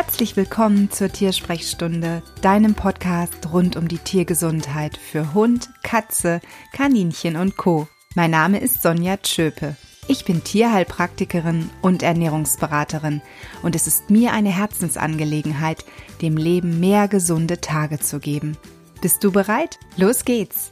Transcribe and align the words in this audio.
Herzlich 0.00 0.36
willkommen 0.36 0.92
zur 0.92 1.10
Tiersprechstunde, 1.10 2.22
deinem 2.40 2.76
Podcast 2.76 3.52
rund 3.52 3.74
um 3.74 3.88
die 3.88 3.98
Tiergesundheit 3.98 4.96
für 4.96 5.34
Hund, 5.34 5.70
Katze, 5.82 6.40
Kaninchen 6.72 7.34
und 7.34 7.56
Co. 7.56 7.88
Mein 8.14 8.30
Name 8.30 8.60
ist 8.60 8.80
Sonja 8.80 9.16
Tschöpe. 9.16 9.74
Ich 10.06 10.24
bin 10.24 10.44
Tierheilpraktikerin 10.44 11.68
und 11.82 12.04
Ernährungsberaterin 12.04 13.22
und 13.64 13.74
es 13.74 13.88
ist 13.88 14.08
mir 14.08 14.32
eine 14.32 14.50
Herzensangelegenheit, 14.50 15.84
dem 16.22 16.36
Leben 16.36 16.78
mehr 16.78 17.08
gesunde 17.08 17.60
Tage 17.60 17.98
zu 17.98 18.20
geben. 18.20 18.56
Bist 19.00 19.24
du 19.24 19.32
bereit? 19.32 19.80
Los 19.96 20.24
geht's! 20.24 20.70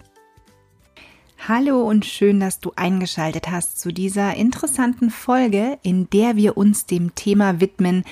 Hallo 1.49 1.83
und 1.83 2.05
schön, 2.05 2.41
dass 2.41 2.59
du 2.59 2.73
eingeschaltet 2.75 3.51
hast 3.51 3.79
zu 3.79 3.93
dieser 3.93 4.35
interessanten 4.35 5.11
Folge, 5.11 5.79
in 5.83 6.11
der 6.11 6.35
wir 6.35 6.57
uns 6.57 6.87
dem 6.87 7.15
Thema 7.15 7.61
widmen, 7.61 8.05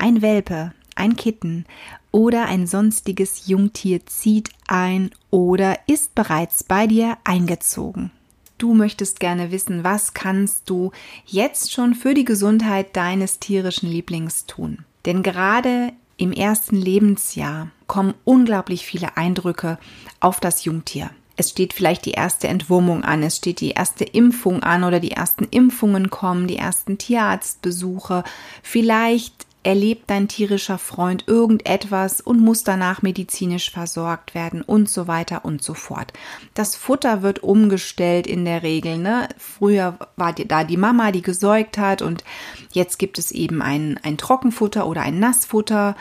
ein 0.00 0.22
Welpe, 0.22 0.72
ein 0.94 1.16
Kitten 1.16 1.64
oder 2.10 2.46
ein 2.46 2.66
sonstiges 2.66 3.46
Jungtier 3.46 4.04
zieht 4.06 4.50
ein 4.66 5.10
oder 5.30 5.78
ist 5.86 6.14
bereits 6.14 6.64
bei 6.64 6.86
dir 6.86 7.16
eingezogen. 7.24 8.10
Du 8.58 8.74
möchtest 8.74 9.20
gerne 9.20 9.52
wissen, 9.52 9.84
was 9.84 10.12
kannst 10.12 10.68
du 10.68 10.92
jetzt 11.24 11.72
schon 11.72 11.94
für 11.94 12.12
die 12.12 12.26
Gesundheit 12.26 12.94
deines 12.94 13.38
tierischen 13.38 13.88
Lieblings 13.88 14.44
tun? 14.46 14.84
Denn 15.06 15.22
gerade 15.22 15.92
im 16.18 16.32
ersten 16.32 16.76
Lebensjahr 16.76 17.70
kommen 17.86 18.12
unglaublich 18.24 18.84
viele 18.84 19.16
Eindrücke 19.16 19.78
auf 20.20 20.40
das 20.40 20.64
Jungtier. 20.66 21.10
Es 21.36 21.48
steht 21.48 21.72
vielleicht 21.72 22.04
die 22.04 22.10
erste 22.10 22.48
Entwurmung 22.48 23.02
an, 23.02 23.22
es 23.22 23.36
steht 23.36 23.62
die 23.62 23.70
erste 23.70 24.04
Impfung 24.04 24.62
an 24.62 24.84
oder 24.84 25.00
die 25.00 25.12
ersten 25.12 25.44
Impfungen 25.44 26.10
kommen, 26.10 26.46
die 26.46 26.58
ersten 26.58 26.98
Tierarztbesuche. 26.98 28.24
Vielleicht 28.62 29.46
erlebt 29.62 30.08
dein 30.08 30.26
tierischer 30.26 30.78
Freund 30.78 31.24
irgendetwas 31.26 32.20
und 32.20 32.40
muss 32.40 32.64
danach 32.64 33.02
medizinisch 33.02 33.70
versorgt 33.70 34.34
werden 34.34 34.62
und 34.62 34.88
so 34.88 35.06
weiter 35.06 35.44
und 35.44 35.62
so 35.62 35.74
fort. 35.74 36.12
Das 36.54 36.76
Futter 36.76 37.22
wird 37.22 37.42
umgestellt 37.42 38.26
in 38.26 38.44
der 38.44 38.62
Regel. 38.62 38.96
Ne? 38.96 39.28
Früher 39.36 39.98
war 40.16 40.32
da 40.32 40.64
die 40.64 40.78
Mama, 40.78 41.12
die 41.12 41.22
gesäugt 41.22 41.76
hat 41.76 42.00
und 42.00 42.24
jetzt 42.72 42.98
gibt 42.98 43.18
es 43.18 43.30
eben 43.32 43.60
ein, 43.60 44.00
ein 44.02 44.16
Trockenfutter 44.16 44.86
oder 44.86 45.02
ein 45.02 45.18
Nassfutter. 45.18 45.96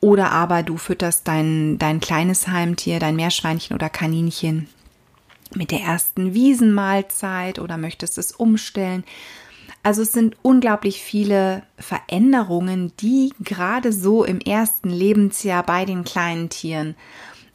Oder 0.00 0.32
aber 0.32 0.64
du 0.64 0.78
fütterst 0.78 1.28
dein, 1.28 1.78
dein 1.78 2.00
kleines 2.00 2.48
Heimtier, 2.48 2.98
dein 2.98 3.14
Meerschweinchen 3.14 3.76
oder 3.76 3.88
Kaninchen 3.88 4.68
mit 5.54 5.70
der 5.70 5.80
ersten 5.80 6.34
Wiesenmahlzeit 6.34 7.58
oder 7.58 7.76
möchtest 7.76 8.18
es 8.18 8.32
umstellen. 8.32 9.04
Also 9.82 10.02
es 10.02 10.12
sind 10.12 10.36
unglaublich 10.42 11.02
viele 11.02 11.64
Veränderungen, 11.76 12.92
die 13.00 13.32
gerade 13.40 13.92
so 13.92 14.24
im 14.24 14.40
ersten 14.40 14.90
Lebensjahr 14.90 15.64
bei 15.64 15.84
den 15.84 16.04
kleinen 16.04 16.48
Tieren 16.50 16.94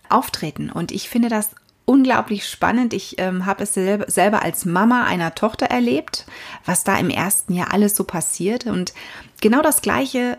auftreten. 0.10 0.70
Und 0.70 0.92
ich 0.92 1.10
finde 1.10 1.30
das 1.30 1.52
unglaublich 1.86 2.46
spannend. 2.48 2.94
Ich 2.94 3.16
ähm, 3.18 3.46
habe 3.46 3.64
es 3.64 3.74
selber, 3.74 4.12
selber 4.12 4.44
als 4.44 4.66
Mama 4.66 5.06
einer 5.06 5.36
Tochter 5.36 5.68
erlebt, 5.68 6.26
was 6.66 6.84
da 6.84 6.98
im 6.98 7.10
ersten 7.10 7.54
Jahr 7.54 7.74
alles 7.74 7.96
so 7.96 8.04
passiert. 8.04 8.66
Und 8.66 8.94
genau 9.40 9.62
das 9.62 9.82
Gleiche 9.82 10.38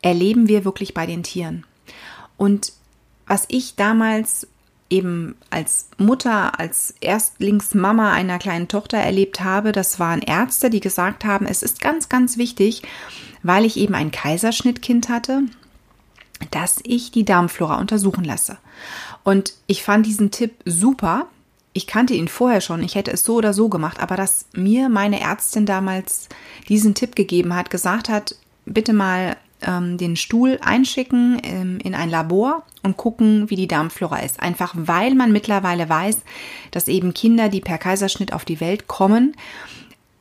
erleben 0.00 0.48
wir 0.48 0.64
wirklich 0.64 0.94
bei 0.94 1.04
den 1.04 1.22
Tieren. 1.22 1.66
Und 2.38 2.72
was 3.26 3.44
ich 3.48 3.76
damals 3.76 4.46
eben 4.88 5.36
als 5.50 5.88
Mutter, 5.98 6.58
als 6.60 6.94
Erstlingsmama 7.00 8.12
einer 8.12 8.38
kleinen 8.38 8.68
Tochter 8.68 8.98
erlebt 8.98 9.40
habe, 9.40 9.72
das 9.72 9.98
waren 9.98 10.22
Ärzte, 10.22 10.70
die 10.70 10.80
gesagt 10.80 11.24
haben, 11.24 11.46
es 11.46 11.62
ist 11.62 11.80
ganz, 11.80 12.08
ganz 12.08 12.38
wichtig, 12.38 12.82
weil 13.42 13.64
ich 13.64 13.76
eben 13.76 13.94
ein 13.94 14.10
Kaiserschnittkind 14.10 15.08
hatte, 15.08 15.42
dass 16.50 16.80
ich 16.84 17.10
die 17.10 17.24
Darmflora 17.24 17.78
untersuchen 17.78 18.24
lasse. 18.24 18.58
Und 19.24 19.54
ich 19.66 19.82
fand 19.82 20.06
diesen 20.06 20.30
Tipp 20.30 20.52
super. 20.64 21.26
Ich 21.72 21.86
kannte 21.86 22.14
ihn 22.14 22.28
vorher 22.28 22.60
schon, 22.60 22.82
ich 22.82 22.94
hätte 22.94 23.10
es 23.10 23.24
so 23.24 23.34
oder 23.34 23.52
so 23.52 23.68
gemacht, 23.68 24.00
aber 24.00 24.16
dass 24.16 24.46
mir 24.54 24.88
meine 24.88 25.20
Ärztin 25.20 25.66
damals 25.66 26.28
diesen 26.68 26.94
Tipp 26.94 27.16
gegeben 27.16 27.54
hat, 27.54 27.70
gesagt 27.70 28.08
hat, 28.08 28.36
bitte 28.64 28.92
mal 28.92 29.36
ähm, 29.62 29.98
den 29.98 30.16
Stuhl 30.16 30.58
einschicken 30.62 31.40
ähm, 31.42 31.78
in 31.82 31.94
ein 31.94 32.10
Labor 32.10 32.64
und 32.82 32.96
gucken, 32.96 33.50
wie 33.50 33.56
die 33.56 33.68
Darmflora 33.68 34.18
ist. 34.18 34.40
Einfach 34.40 34.74
weil 34.76 35.14
man 35.14 35.32
mittlerweile 35.32 35.88
weiß, 35.88 36.18
dass 36.70 36.88
eben 36.88 37.14
Kinder, 37.14 37.48
die 37.48 37.60
per 37.60 37.78
Kaiserschnitt 37.78 38.32
auf 38.32 38.44
die 38.44 38.60
Welt 38.60 38.86
kommen, 38.86 39.34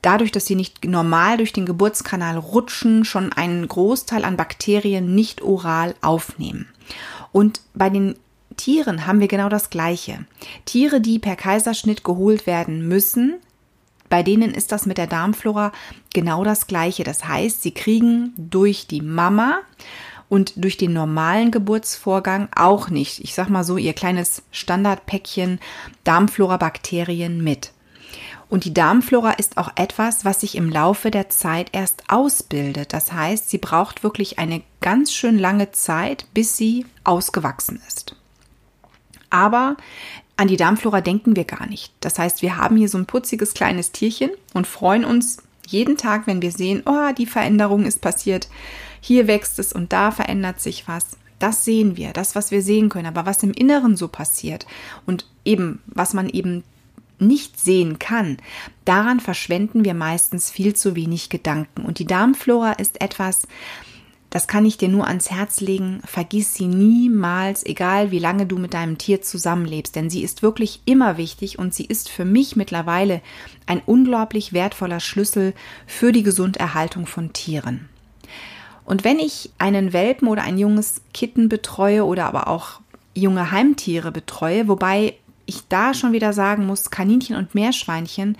dadurch, 0.01 0.31
dass 0.31 0.45
sie 0.45 0.55
nicht 0.55 0.85
normal 0.85 1.37
durch 1.37 1.53
den 1.53 1.65
Geburtskanal 1.65 2.37
rutschen, 2.37 3.05
schon 3.05 3.33
einen 3.33 3.67
Großteil 3.67 4.23
an 4.23 4.37
Bakterien 4.37 5.15
nicht 5.15 5.41
oral 5.41 5.95
aufnehmen. 6.01 6.67
Und 7.31 7.61
bei 7.73 7.89
den 7.89 8.15
Tieren 8.55 9.05
haben 9.05 9.19
wir 9.19 9.27
genau 9.27 9.49
das 9.49 9.69
Gleiche. 9.69 10.25
Tiere, 10.65 11.01
die 11.01 11.19
per 11.19 11.35
Kaiserschnitt 11.35 12.03
geholt 12.03 12.47
werden 12.47 12.87
müssen, 12.87 13.35
bei 14.15 14.23
denen 14.23 14.53
ist 14.53 14.71
das 14.71 14.85
mit 14.85 14.97
der 14.97 15.07
Darmflora 15.07 15.73
genau 16.13 16.45
das 16.45 16.67
Gleiche. 16.67 17.03
Das 17.03 17.27
heißt, 17.27 17.61
sie 17.61 17.73
kriegen 17.73 18.33
durch 18.37 18.87
die 18.87 19.01
Mama 19.01 19.59
und 20.29 20.53
durch 20.55 20.77
den 20.77 20.93
normalen 20.93 21.51
Geburtsvorgang 21.51 22.47
auch 22.55 22.89
nicht, 22.89 23.19
ich 23.19 23.33
sag 23.33 23.49
mal 23.49 23.65
so, 23.65 23.75
ihr 23.75 23.91
kleines 23.91 24.43
Standardpäckchen 24.51 25.59
Darmflora-Bakterien 26.05 27.43
mit. 27.43 27.73
Und 28.47 28.63
die 28.63 28.73
Darmflora 28.73 29.31
ist 29.31 29.57
auch 29.57 29.73
etwas, 29.75 30.23
was 30.23 30.39
sich 30.39 30.55
im 30.55 30.69
Laufe 30.69 31.11
der 31.11 31.27
Zeit 31.27 31.67
erst 31.73 32.03
ausbildet. 32.07 32.93
Das 32.93 33.11
heißt, 33.11 33.49
sie 33.49 33.57
braucht 33.57 34.01
wirklich 34.01 34.39
eine 34.39 34.61
ganz 34.79 35.11
schön 35.11 35.37
lange 35.37 35.73
Zeit, 35.73 36.25
bis 36.33 36.55
sie 36.55 36.85
ausgewachsen 37.03 37.81
ist. 37.85 38.15
Aber 39.29 39.75
an 40.37 40.47
die 40.47 40.57
Darmflora 40.57 41.01
denken 41.01 41.35
wir 41.35 41.45
gar 41.45 41.67
nicht. 41.67 41.93
Das 42.01 42.19
heißt, 42.19 42.41
wir 42.41 42.57
haben 42.57 42.75
hier 42.75 42.89
so 42.89 42.97
ein 42.97 43.05
putziges 43.05 43.53
kleines 43.53 43.91
Tierchen 43.91 44.31
und 44.53 44.67
freuen 44.67 45.05
uns 45.05 45.37
jeden 45.67 45.97
Tag, 45.97 46.27
wenn 46.27 46.41
wir 46.41 46.51
sehen, 46.51 46.83
oh, 46.85 47.11
die 47.17 47.25
Veränderung 47.25 47.85
ist 47.85 48.01
passiert, 48.01 48.49
hier 48.99 49.27
wächst 49.27 49.59
es 49.59 49.73
und 49.73 49.93
da 49.93 50.11
verändert 50.11 50.61
sich 50.61 50.87
was. 50.87 51.17
Das 51.39 51.65
sehen 51.65 51.97
wir, 51.97 52.13
das, 52.13 52.35
was 52.35 52.51
wir 52.51 52.61
sehen 52.61 52.89
können. 52.89 53.07
Aber 53.07 53.25
was 53.25 53.43
im 53.43 53.51
Inneren 53.51 53.97
so 53.97 54.07
passiert 54.07 54.65
und 55.05 55.27
eben, 55.43 55.81
was 55.87 56.13
man 56.13 56.29
eben 56.29 56.63
nicht 57.19 57.59
sehen 57.59 57.99
kann, 57.99 58.37
daran 58.83 59.19
verschwenden 59.19 59.85
wir 59.85 59.93
meistens 59.93 60.49
viel 60.49 60.75
zu 60.75 60.95
wenig 60.95 61.29
Gedanken. 61.29 61.83
Und 61.83 61.99
die 61.99 62.05
Darmflora 62.05 62.73
ist 62.73 63.01
etwas, 63.01 63.47
das 64.35 64.47
kann 64.47 64.65
ich 64.65 64.75
dir 64.75 64.89
nur 64.89 65.07
ans 65.07 65.31
Herz 65.31 65.61
legen. 65.61 66.01
Vergiss 66.03 66.55
sie 66.55 66.67
niemals, 66.67 67.65
egal 67.65 68.11
wie 68.11 68.19
lange 68.19 68.45
du 68.45 68.57
mit 68.57 68.73
deinem 68.73 68.97
Tier 68.97 69.21
zusammenlebst, 69.21 69.95
denn 69.95 70.09
sie 70.09 70.23
ist 70.23 70.43
wirklich 70.43 70.81
immer 70.83 71.15
wichtig 71.15 71.57
und 71.57 71.73
sie 71.73 71.85
ist 71.85 72.09
für 72.09 72.25
mich 72.25 72.57
mittlerweile 72.57 73.21
ein 73.65 73.81
unglaublich 73.85 74.51
wertvoller 74.51 74.99
Schlüssel 74.99 75.53
für 75.87 76.11
die 76.11 76.21
Gesunderhaltung 76.21 77.05
von 77.05 77.31
Tieren. 77.31 77.87
Und 78.83 79.05
wenn 79.05 79.19
ich 79.19 79.51
einen 79.57 79.93
Welpen 79.93 80.27
oder 80.27 80.43
ein 80.43 80.57
junges 80.57 80.99
Kitten 81.13 81.47
betreue 81.47 82.03
oder 82.03 82.25
aber 82.25 82.49
auch 82.49 82.81
junge 83.13 83.51
Heimtiere 83.51 84.11
betreue, 84.11 84.67
wobei 84.67 85.13
ich 85.45 85.69
da 85.69 85.93
schon 85.93 86.11
wieder 86.11 86.33
sagen 86.33 86.65
muss, 86.65 86.91
Kaninchen 86.91 87.37
und 87.37 87.55
Meerschweinchen 87.55 88.37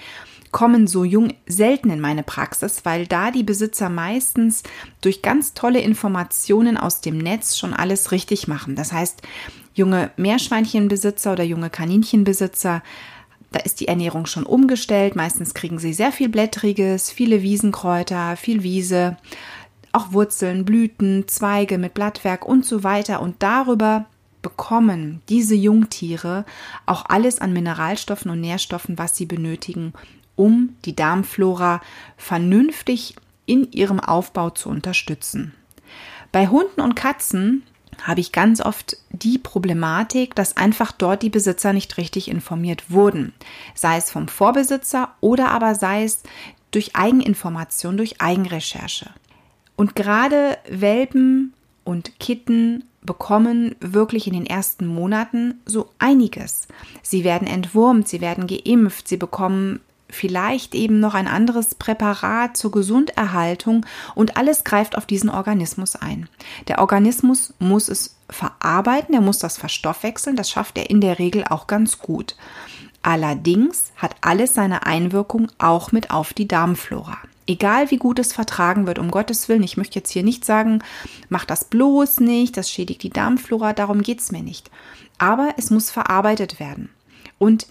kommen 0.56 0.88
so 0.88 1.04
jung 1.04 1.34
selten 1.48 1.90
in 1.90 2.00
meine 2.00 2.24
Praxis, 2.24 2.86
weil 2.86 3.08
da 3.08 3.30
die 3.30 3.44
Besitzer 3.44 3.90
meistens 3.90 4.64
durch 5.02 5.22
ganz 5.22 5.54
tolle 5.54 5.82
Informationen 5.82 6.78
aus 6.78 7.02
dem 7.02 7.18
Netz 7.18 7.58
schon 7.58 7.74
alles 7.74 8.14
richtig 8.14 8.48
machen. 8.48 8.78
Das 8.78 8.94
heißt, 8.94 9.22
junge 9.74 10.12
Meerschweinchenbesitzer 10.16 11.34
oder 11.34 11.44
junge 11.44 11.70
Kaninchenbesitzer 11.70 12.84
da 13.52 13.60
ist 13.60 13.82
die 13.82 13.90
Ernährung 13.90 14.28
schon 14.28 14.46
umgestellt. 14.46 15.18
Meistens 15.18 15.56
kriegen 15.56 15.78
sie 15.78 15.92
sehr 15.92 16.14
viel 16.14 16.30
Blättriges, 16.30 17.12
viele 17.12 17.42
Wiesenkräuter, 17.42 18.38
viel 18.38 18.64
Wiese, 18.64 19.18
auch 19.92 20.14
Wurzeln, 20.14 20.64
Blüten, 20.64 21.28
Zweige 21.28 21.78
mit 21.78 21.94
Blattwerk 21.94 22.46
und 22.46 22.66
so 22.66 22.82
weiter. 22.82 23.22
Und 23.22 23.44
darüber 23.44 24.06
bekommen 24.42 25.22
diese 25.28 25.56
Jungtiere 25.56 26.46
auch 26.86 27.04
alles 27.10 27.40
an 27.40 27.52
Mineralstoffen 27.52 28.32
und 28.32 28.40
Nährstoffen, 28.40 28.98
was 28.98 29.18
sie 29.18 29.26
benötigen, 29.26 29.92
um 30.36 30.76
die 30.86 30.96
Darmflora 30.96 31.82
vernünftig 32.18 33.16
in 33.46 33.72
ihrem 33.72 34.00
Aufbau 34.00 34.50
zu 34.50 34.70
unterstützen. 34.70 35.54
Bei 36.32 36.48
Hunden 36.48 36.82
und 36.82 36.96
Katzen 36.96 37.64
habe 38.04 38.20
ich 38.20 38.32
ganz 38.32 38.60
oft 38.60 38.98
die 39.12 39.38
Problematik, 39.38 40.36
dass 40.36 40.58
einfach 40.58 40.92
dort 40.92 41.22
die 41.22 41.30
Besitzer 41.30 41.72
nicht 41.74 41.98
richtig 41.98 42.28
informiert 42.28 42.92
wurden, 42.92 43.34
sei 43.74 43.98
es 43.98 44.12
vom 44.12 44.28
Vorbesitzer 44.28 45.14
oder 45.22 45.50
aber 45.52 45.76
sei 45.76 46.04
es 46.04 46.24
durch 46.72 46.96
Eigeninformation, 46.96 47.96
durch 47.96 48.20
Eigenrecherche. 48.20 49.12
Und 49.78 49.96
gerade 49.96 50.58
Welpen 50.70 51.54
und 51.84 52.20
Kitten 52.20 52.84
bekommen 53.02 53.76
wirklich 53.80 54.28
in 54.28 54.34
den 54.34 54.46
ersten 54.46 54.88
Monaten 54.88 55.62
so 55.66 55.90
einiges. 56.00 56.68
Sie 57.02 57.24
werden 57.24 57.48
entwurmt, 57.48 58.08
sie 58.08 58.20
werden 58.20 58.48
geimpft, 58.48 59.08
sie 59.08 59.18
bekommen 59.18 59.80
vielleicht 60.16 60.74
eben 60.74 61.00
noch 61.00 61.14
ein 61.14 61.28
anderes 61.28 61.76
Präparat 61.76 62.58
zur 62.58 62.72
Gesunderhaltung 62.72 63.86
und 64.16 64.38
alles 64.38 64.64
greift 64.64 64.98
auf 64.98 65.06
diesen 65.06 65.30
Organismus 65.30 65.96
ein. 65.96 66.28
Der 66.68 66.80
Organismus 66.80 67.54
muss 67.60 67.90
es 67.90 68.16
verarbeiten, 68.30 69.14
er 69.14 69.22
muss 69.22 69.38
das 69.38 69.58
verstoffwechseln, 69.58 70.36
das 70.36 70.50
schafft 70.50 70.78
er 70.78 70.90
in 70.90 71.02
der 71.02 71.20
Regel 71.20 71.44
auch 71.44 71.68
ganz 71.68 72.00
gut. 72.00 72.36
Allerdings 73.04 73.92
hat 73.98 74.16
alles 74.22 74.56
seine 74.56 74.88
Einwirkung 74.88 75.52
auch 75.60 75.92
mit 75.92 76.10
auf 76.10 76.34
die 76.34 76.48
Darmflora. 76.48 77.18
Egal 77.48 77.92
wie 77.92 77.98
gut 77.98 78.18
es 78.18 78.34
vertragen 78.34 78.88
wird, 78.88 78.98
um 78.98 79.12
Gottes 79.12 79.48
Willen, 79.48 79.62
ich 79.62 79.78
möchte 79.78 80.00
jetzt 80.00 80.12
hier 80.12 80.24
nicht 80.24 80.44
sagen, 80.44 80.84
mach 81.30 81.46
das 81.46 81.66
bloß 81.66 82.20
nicht, 82.22 82.58
das 82.58 82.72
schädigt 82.72 83.04
die 83.04 83.12
Darmflora, 83.12 83.74
darum 83.74 84.02
geht 84.02 84.22
es 84.22 84.32
mir 84.32 84.42
nicht. 84.42 84.72
Aber 85.20 85.54
es 85.58 85.70
muss 85.70 85.92
verarbeitet 85.92 86.60
werden. 86.60 86.90
Und 87.38 87.68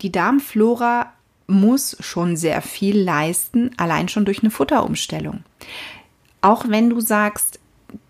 die 0.00 0.10
Darmflora 0.10 1.12
muss 1.50 1.96
schon 2.00 2.36
sehr 2.36 2.62
viel 2.62 2.98
leisten, 2.98 3.70
allein 3.76 4.08
schon 4.08 4.24
durch 4.24 4.40
eine 4.42 4.50
Futterumstellung. 4.50 5.44
Auch 6.40 6.64
wenn 6.68 6.88
du 6.88 7.00
sagst, 7.00 7.60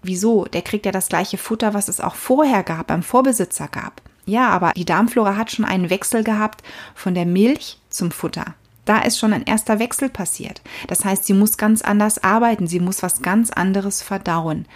wieso, 0.02 0.44
der 0.44 0.62
kriegt 0.62 0.86
ja 0.86 0.92
das 0.92 1.08
gleiche 1.08 1.38
Futter, 1.38 1.74
was 1.74 1.88
es 1.88 2.00
auch 2.00 2.14
vorher 2.14 2.62
gab, 2.62 2.88
beim 2.88 3.02
Vorbesitzer 3.02 3.68
gab. 3.68 4.02
Ja, 4.26 4.48
aber 4.50 4.72
die 4.76 4.84
Darmflora 4.84 5.36
hat 5.36 5.50
schon 5.50 5.64
einen 5.64 5.90
Wechsel 5.90 6.22
gehabt 6.22 6.62
von 6.94 7.14
der 7.14 7.26
Milch 7.26 7.78
zum 7.88 8.10
Futter. 8.10 8.54
Da 8.84 9.00
ist 9.00 9.18
schon 9.18 9.32
ein 9.32 9.44
erster 9.44 9.78
Wechsel 9.78 10.08
passiert. 10.08 10.62
Das 10.88 11.04
heißt, 11.04 11.24
sie 11.24 11.34
muss 11.34 11.56
ganz 11.56 11.82
anders 11.82 12.22
arbeiten, 12.22 12.66
sie 12.66 12.80
muss 12.80 13.02
was 13.02 13.22
ganz 13.22 13.50
anderes 13.50 14.02
verdauen. 14.02 14.66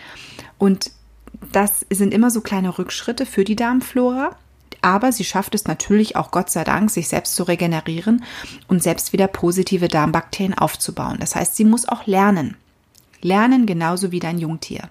Und 0.58 0.90
das 1.52 1.87
sind 1.90 2.14
immer 2.14 2.31
so 2.31 2.40
kleine 2.40 2.78
Rückschritte 2.78 3.26
für 3.26 3.44
die 3.44 3.56
Darmflora, 3.56 4.37
aber 4.84 5.12
sie 5.12 5.25
schafft 5.25 5.54
es 5.54 5.64
natürlich 5.64 6.14
auch 6.14 6.31
Gott 6.31 6.50
sei 6.50 6.62
Dank, 6.62 6.90
sich 6.90 7.08
selbst 7.08 7.36
zu 7.36 7.44
regenerieren 7.44 8.22
und 8.69 8.82
selbst 8.82 9.14
wieder 9.14 9.28
positive 9.28 9.88
Darmbakterien 9.88 10.52
aufzubauen. 10.52 11.16
Das 11.20 11.34
heißt, 11.34 11.56
sie 11.56 11.64
muss 11.64 11.88
auch 11.88 12.06
lernen. 12.06 12.58
Lernen 13.22 13.64
genauso 13.64 14.12
wie 14.12 14.20
dein 14.20 14.38
Jungtier. 14.38 14.90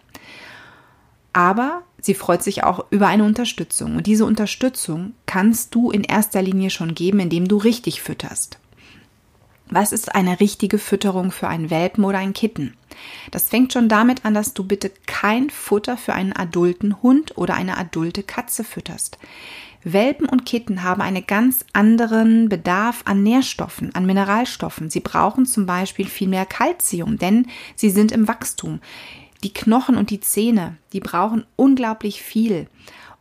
Aber 1.31 1.83
sie 2.01 2.15
freut 2.15 2.41
sich 2.41 2.63
auch 2.63 2.85
über 2.89 3.05
eine 3.05 3.23
Unterstützung. 3.23 3.97
Und 3.97 4.07
diese 4.07 4.25
Unterstützung 4.25 5.13
kannst 5.27 5.75
du 5.75 5.91
in 5.91 6.03
erster 6.03 6.41
Linie 6.41 6.71
schon 6.71 6.95
geben, 6.95 7.19
indem 7.19 7.47
du 7.47 7.57
richtig 7.57 8.01
fütterst. 8.01 8.57
Was 9.75 9.91
ist 9.91 10.13
eine 10.13 10.39
richtige 10.39 10.77
Fütterung 10.77 11.31
für 11.31 11.47
einen 11.47 11.71
Welpen 11.71 12.03
oder 12.03 12.19
ein 12.19 12.33
Kitten? 12.33 12.75
Das 13.31 13.49
fängt 13.49 13.73
schon 13.73 13.89
damit 13.89 14.23
an, 14.23 14.35
dass 14.35 14.53
du 14.53 14.63
bitte 14.63 14.91
kein 15.07 15.49
Futter 15.49 15.97
für 15.97 16.13
einen 16.13 16.31
adulten 16.31 17.01
Hund 17.01 17.39
oder 17.39 17.55
eine 17.55 17.75
adulte 17.79 18.21
Katze 18.21 18.63
fütterst. 18.63 19.17
Welpen 19.83 20.29
und 20.29 20.45
Kitten 20.45 20.83
haben 20.83 21.01
einen 21.01 21.25
ganz 21.25 21.65
anderen 21.73 22.49
Bedarf 22.49 23.01
an 23.05 23.23
Nährstoffen, 23.23 23.95
an 23.95 24.05
Mineralstoffen. 24.05 24.91
Sie 24.91 24.99
brauchen 24.99 25.47
zum 25.47 25.65
Beispiel 25.65 26.05
viel 26.05 26.27
mehr 26.27 26.45
Kalzium, 26.45 27.17
denn 27.17 27.47
sie 27.75 27.89
sind 27.89 28.11
im 28.11 28.27
Wachstum. 28.27 28.79
Die 29.43 29.53
Knochen 29.53 29.97
und 29.97 30.11
die 30.11 30.19
Zähne, 30.19 30.77
die 30.93 30.99
brauchen 30.99 31.45
unglaublich 31.55 32.21
viel. 32.21 32.67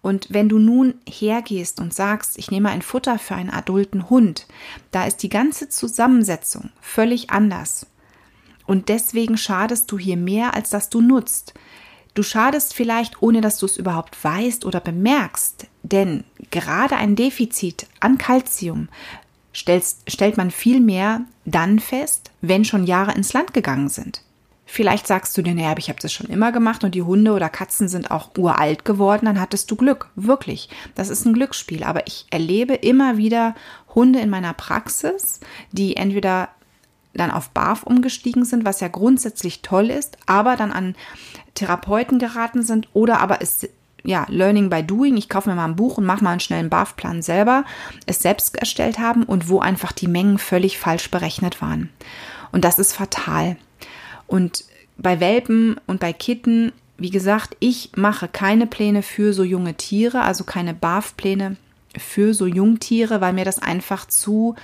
Und 0.02 0.26
wenn 0.30 0.48
du 0.48 0.58
nun 0.58 0.94
hergehst 1.08 1.80
und 1.80 1.94
sagst, 1.94 2.36
ich 2.36 2.50
nehme 2.50 2.70
ein 2.70 2.82
Futter 2.82 3.18
für 3.18 3.36
einen 3.36 3.50
adulten 3.50 4.10
Hund, 4.10 4.46
da 4.90 5.04
ist 5.06 5.22
die 5.22 5.28
ganze 5.28 5.68
Zusammensetzung 5.68 6.70
völlig 6.80 7.30
anders. 7.30 7.86
Und 8.66 8.88
deswegen 8.88 9.36
schadest 9.36 9.90
du 9.92 9.98
hier 9.98 10.16
mehr, 10.16 10.54
als 10.54 10.70
dass 10.70 10.90
du 10.90 11.00
nutzt. 11.00 11.54
Du 12.14 12.22
schadest 12.22 12.74
vielleicht, 12.74 13.22
ohne 13.22 13.40
dass 13.40 13.58
du 13.58 13.66
es 13.66 13.76
überhaupt 13.76 14.22
weißt 14.22 14.64
oder 14.64 14.80
bemerkst, 14.80 15.66
denn 15.82 16.24
gerade 16.50 16.96
ein 16.96 17.16
Defizit 17.16 17.86
an 18.00 18.18
Kalzium 18.18 18.88
stellt 19.52 20.36
man 20.36 20.50
viel 20.50 20.80
mehr 20.80 21.22
dann 21.44 21.78
fest, 21.78 22.30
wenn 22.40 22.64
schon 22.64 22.84
Jahre 22.84 23.12
ins 23.12 23.32
Land 23.32 23.54
gegangen 23.54 23.88
sind. 23.88 24.22
Vielleicht 24.74 25.06
sagst 25.06 25.36
du 25.36 25.42
dir, 25.42 25.54
naja, 25.54 25.74
ich 25.76 25.90
habe 25.90 26.00
das 26.00 26.14
schon 26.14 26.28
immer 26.28 26.50
gemacht 26.50 26.82
und 26.82 26.94
die 26.94 27.02
Hunde 27.02 27.34
oder 27.34 27.50
Katzen 27.50 27.88
sind 27.88 28.10
auch 28.10 28.30
uralt 28.38 28.86
geworden, 28.86 29.26
dann 29.26 29.38
hattest 29.38 29.70
du 29.70 29.76
Glück. 29.76 30.08
Wirklich. 30.16 30.70
Das 30.94 31.10
ist 31.10 31.26
ein 31.26 31.34
Glücksspiel. 31.34 31.84
Aber 31.84 32.06
ich 32.06 32.24
erlebe 32.30 32.72
immer 32.72 33.18
wieder 33.18 33.54
Hunde 33.94 34.20
in 34.20 34.30
meiner 34.30 34.54
Praxis, 34.54 35.40
die 35.72 35.96
entweder 35.96 36.48
dann 37.12 37.30
auf 37.30 37.50
BAF 37.50 37.82
umgestiegen 37.82 38.46
sind, 38.46 38.64
was 38.64 38.80
ja 38.80 38.88
grundsätzlich 38.88 39.60
toll 39.60 39.90
ist, 39.90 40.16
aber 40.24 40.56
dann 40.56 40.72
an 40.72 40.94
Therapeuten 41.52 42.18
geraten 42.18 42.62
sind 42.62 42.88
oder 42.94 43.20
aber 43.20 43.42
es 43.42 43.68
ja, 44.04 44.24
Learning 44.30 44.70
by 44.70 44.82
Doing, 44.82 45.18
ich 45.18 45.28
kaufe 45.28 45.50
mir 45.50 45.54
mal 45.54 45.66
ein 45.66 45.76
Buch 45.76 45.98
und 45.98 46.06
mache 46.06 46.24
mal 46.24 46.30
einen 46.30 46.40
schnellen 46.40 46.70
BAF-Plan 46.70 47.20
selber, 47.20 47.66
es 48.06 48.20
selbst 48.20 48.56
erstellt 48.56 48.98
haben 48.98 49.24
und 49.24 49.50
wo 49.50 49.60
einfach 49.60 49.92
die 49.92 50.08
Mengen 50.08 50.38
völlig 50.38 50.78
falsch 50.78 51.10
berechnet 51.10 51.60
waren. 51.60 51.90
Und 52.52 52.64
das 52.64 52.78
ist 52.78 52.94
fatal. 52.94 53.58
Und 54.32 54.64
bei 54.96 55.20
Welpen 55.20 55.78
und 55.86 56.00
bei 56.00 56.14
Kitten, 56.14 56.72
wie 56.96 57.10
gesagt, 57.10 57.54
ich 57.60 57.90
mache 57.96 58.28
keine 58.28 58.66
Pläne 58.66 59.02
für 59.02 59.34
so 59.34 59.44
junge 59.44 59.74
Tiere, 59.74 60.22
also 60.22 60.44
keine 60.44 60.72
BAF-Pläne 60.72 61.56
für 61.98 62.32
so 62.32 62.46
Jungtiere, 62.46 63.20
weil 63.20 63.34
mir 63.34 63.44
das 63.44 63.58
einfach 63.58 64.08
zu 64.08 64.54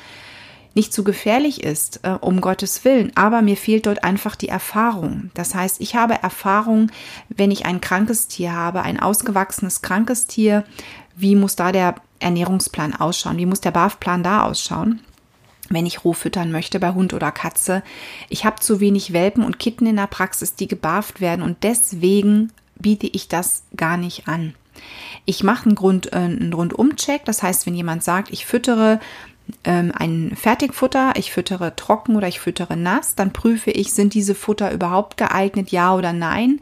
nicht 0.75 0.95
zu 0.95 1.05
gefährlich 1.05 1.65
ist, 1.65 2.01
äh, 2.05 2.13
um 2.19 2.41
Gottes 2.41 2.83
Willen, 2.87 3.13
aber 3.15 3.43
mir 3.43 3.59
fehlt 3.59 3.85
dort 3.85 4.05
einfach 4.05 4.37
die 4.37 4.49
Erfahrung. 4.49 5.31
Das 5.35 5.55
heißt, 5.55 5.83
ich 5.83 5.97
habe 5.97 6.23
Erfahrung, 6.23 6.91
wenn 7.29 7.51
ich 7.51 7.67
ein 7.67 7.83
krankes 7.83 8.29
Tier 8.29 8.55
habe, 8.55 8.83
ein 8.83 8.99
ausgewachsenes 8.99 9.83
krankes 9.83 10.27
Tier, 10.27 10.65
wie 11.15 11.35
muss 11.35 11.57
da 11.57 11.73
der 11.73 11.97
Ernährungsplan 12.21 12.95
ausschauen, 12.95 13.37
wie 13.37 13.47
muss 13.47 13.61
der 13.61 13.73
BAF-Plan 13.73 14.23
da 14.23 14.45
ausschauen? 14.45 15.01
Wenn 15.69 15.87
ich 15.87 16.05
roh 16.05 16.13
füttern 16.13 16.51
möchte 16.51 16.81
bei 16.81 16.93
Hund 16.93 17.13
oder 17.13 17.33
Katze. 17.33 17.83
Ich 18.29 18.45
habe 18.45 18.61
zu 18.61 18.81
wenig 18.81 19.13
Welpen 19.13 19.45
und 19.45 19.59
Kitten 19.59 19.87
in 19.87 19.97
der 19.97 20.07
Praxis, 20.07 20.55
die 20.55 20.69
gebarft 20.69 21.21
werden 21.21 21.43
und 21.43 21.63
deswegen 21.63 22.53
biete 22.77 23.07
ich 23.07 23.29
das 23.29 23.65
gar 23.77 23.97
nicht 23.97 24.29
an. 24.29 24.55
Ich 25.25 25.43
mache 25.43 25.67
einen, 25.67 25.75
Grund, 25.75 26.13
äh, 26.13 26.17
einen 26.17 26.53
Rundumcheck, 26.53 27.25
das 27.25 27.43
heißt, 27.43 27.67
wenn 27.67 27.75
jemand 27.75 28.05
sagt, 28.05 28.31
ich 28.31 28.47
füttere 28.47 29.01
ähm, 29.65 29.93
ein 29.95 30.33
Fertigfutter, 30.37 31.13
ich 31.17 31.33
füttere 31.33 31.75
trocken 31.75 32.17
oder 32.17 32.29
ich 32.29 32.41
füttere 32.41 32.77
nass, 32.77 33.15
dann 33.15 33.33
prüfe 33.33 33.71
ich, 33.71 33.93
sind 33.93 34.15
diese 34.15 34.35
Futter 34.35 34.73
überhaupt 34.73 35.17
geeignet, 35.17 35.71
ja 35.71 35.95
oder 35.95 36.13
nein. 36.13 36.61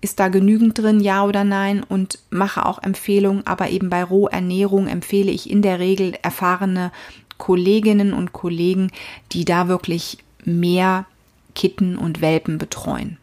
Ist 0.00 0.20
da 0.20 0.28
genügend 0.28 0.78
drin, 0.78 1.00
ja 1.00 1.24
oder 1.24 1.42
nein? 1.42 1.82
Und 1.82 2.20
mache 2.30 2.64
auch 2.64 2.80
Empfehlungen, 2.82 3.44
aber 3.46 3.70
eben 3.70 3.90
bei 3.90 4.04
Rohernährung 4.04 4.86
empfehle 4.86 5.30
ich 5.30 5.50
in 5.50 5.60
der 5.60 5.80
Regel 5.80 6.14
erfahrene 6.22 6.92
Kolleginnen 7.38 8.12
und 8.12 8.32
Kollegen, 8.32 8.90
die 9.32 9.44
da 9.44 9.68
wirklich 9.68 10.18
mehr 10.44 11.06
Kitten 11.54 11.96
und 11.96 12.20
Welpen 12.20 12.58
betreuen. 12.58 13.18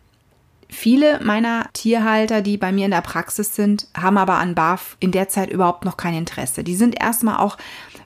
Viele 0.67 1.21
meiner 1.23 1.69
Tierhalter, 1.73 2.41
die 2.41 2.57
bei 2.57 2.71
mir 2.71 2.85
in 2.85 2.91
der 2.91 3.01
Praxis 3.01 3.55
sind, 3.55 3.87
haben 3.95 4.17
aber 4.17 4.35
an 4.35 4.55
BAF 4.55 4.97
in 4.99 5.11
der 5.11 5.29
Zeit 5.29 5.49
überhaupt 5.49 5.85
noch 5.85 5.95
kein 5.95 6.15
Interesse. 6.15 6.63
Die 6.63 6.75
sind 6.75 7.01
erstmal 7.01 7.37
auch 7.37 7.57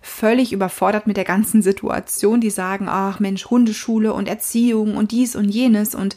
völlig 0.02 0.52
überfordert 0.54 1.08
mit 1.08 1.18
der 1.18 1.24
ganzen 1.24 1.62
Situation. 1.62 2.42
Die 2.42 2.50
sagen, 2.50 2.88
ach 2.90 3.20
Mensch, 3.20 3.46
Hundeschule 3.48 4.14
und 4.14 4.28
Erziehung 4.28 4.98
und 4.98 5.12
dies 5.12 5.36
und 5.36 5.50
jenes 5.50 5.96
und 5.96 6.16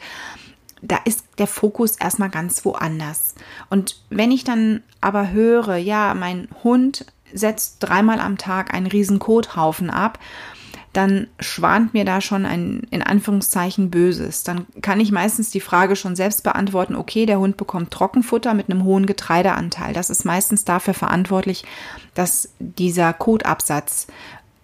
da 0.82 0.98
ist 1.04 1.24
der 1.38 1.46
Fokus 1.46 1.96
erstmal 1.96 2.28
ganz 2.28 2.64
woanders. 2.64 3.36
Und 3.70 4.02
wenn 4.10 4.32
ich 4.32 4.42
dann 4.42 4.82
aber 5.00 5.30
höre, 5.30 5.76
ja, 5.76 6.12
mein 6.14 6.48
Hund 6.64 7.06
setzt 7.32 7.76
dreimal 7.80 8.20
am 8.20 8.38
Tag 8.38 8.74
einen 8.74 8.86
riesen 8.86 9.18
Kothaufen 9.18 9.90
ab, 9.90 10.18
dann 10.92 11.28
schwant 11.40 11.94
mir 11.94 12.04
da 12.04 12.20
schon 12.20 12.44
ein 12.44 12.86
in 12.90 13.02
Anführungszeichen 13.02 13.90
Böses. 13.90 14.44
Dann 14.44 14.66
kann 14.82 15.00
ich 15.00 15.10
meistens 15.10 15.50
die 15.50 15.60
Frage 15.60 15.96
schon 15.96 16.16
selbst 16.16 16.42
beantworten, 16.42 16.96
okay, 16.96 17.24
der 17.24 17.38
Hund 17.38 17.56
bekommt 17.56 17.90
Trockenfutter 17.90 18.52
mit 18.52 18.68
einem 18.68 18.84
hohen 18.84 19.06
Getreideanteil. 19.06 19.94
Das 19.94 20.10
ist 20.10 20.24
meistens 20.24 20.64
dafür 20.64 20.92
verantwortlich, 20.92 21.64
dass 22.14 22.50
dieser 22.58 23.14
Kotabsatz 23.14 24.06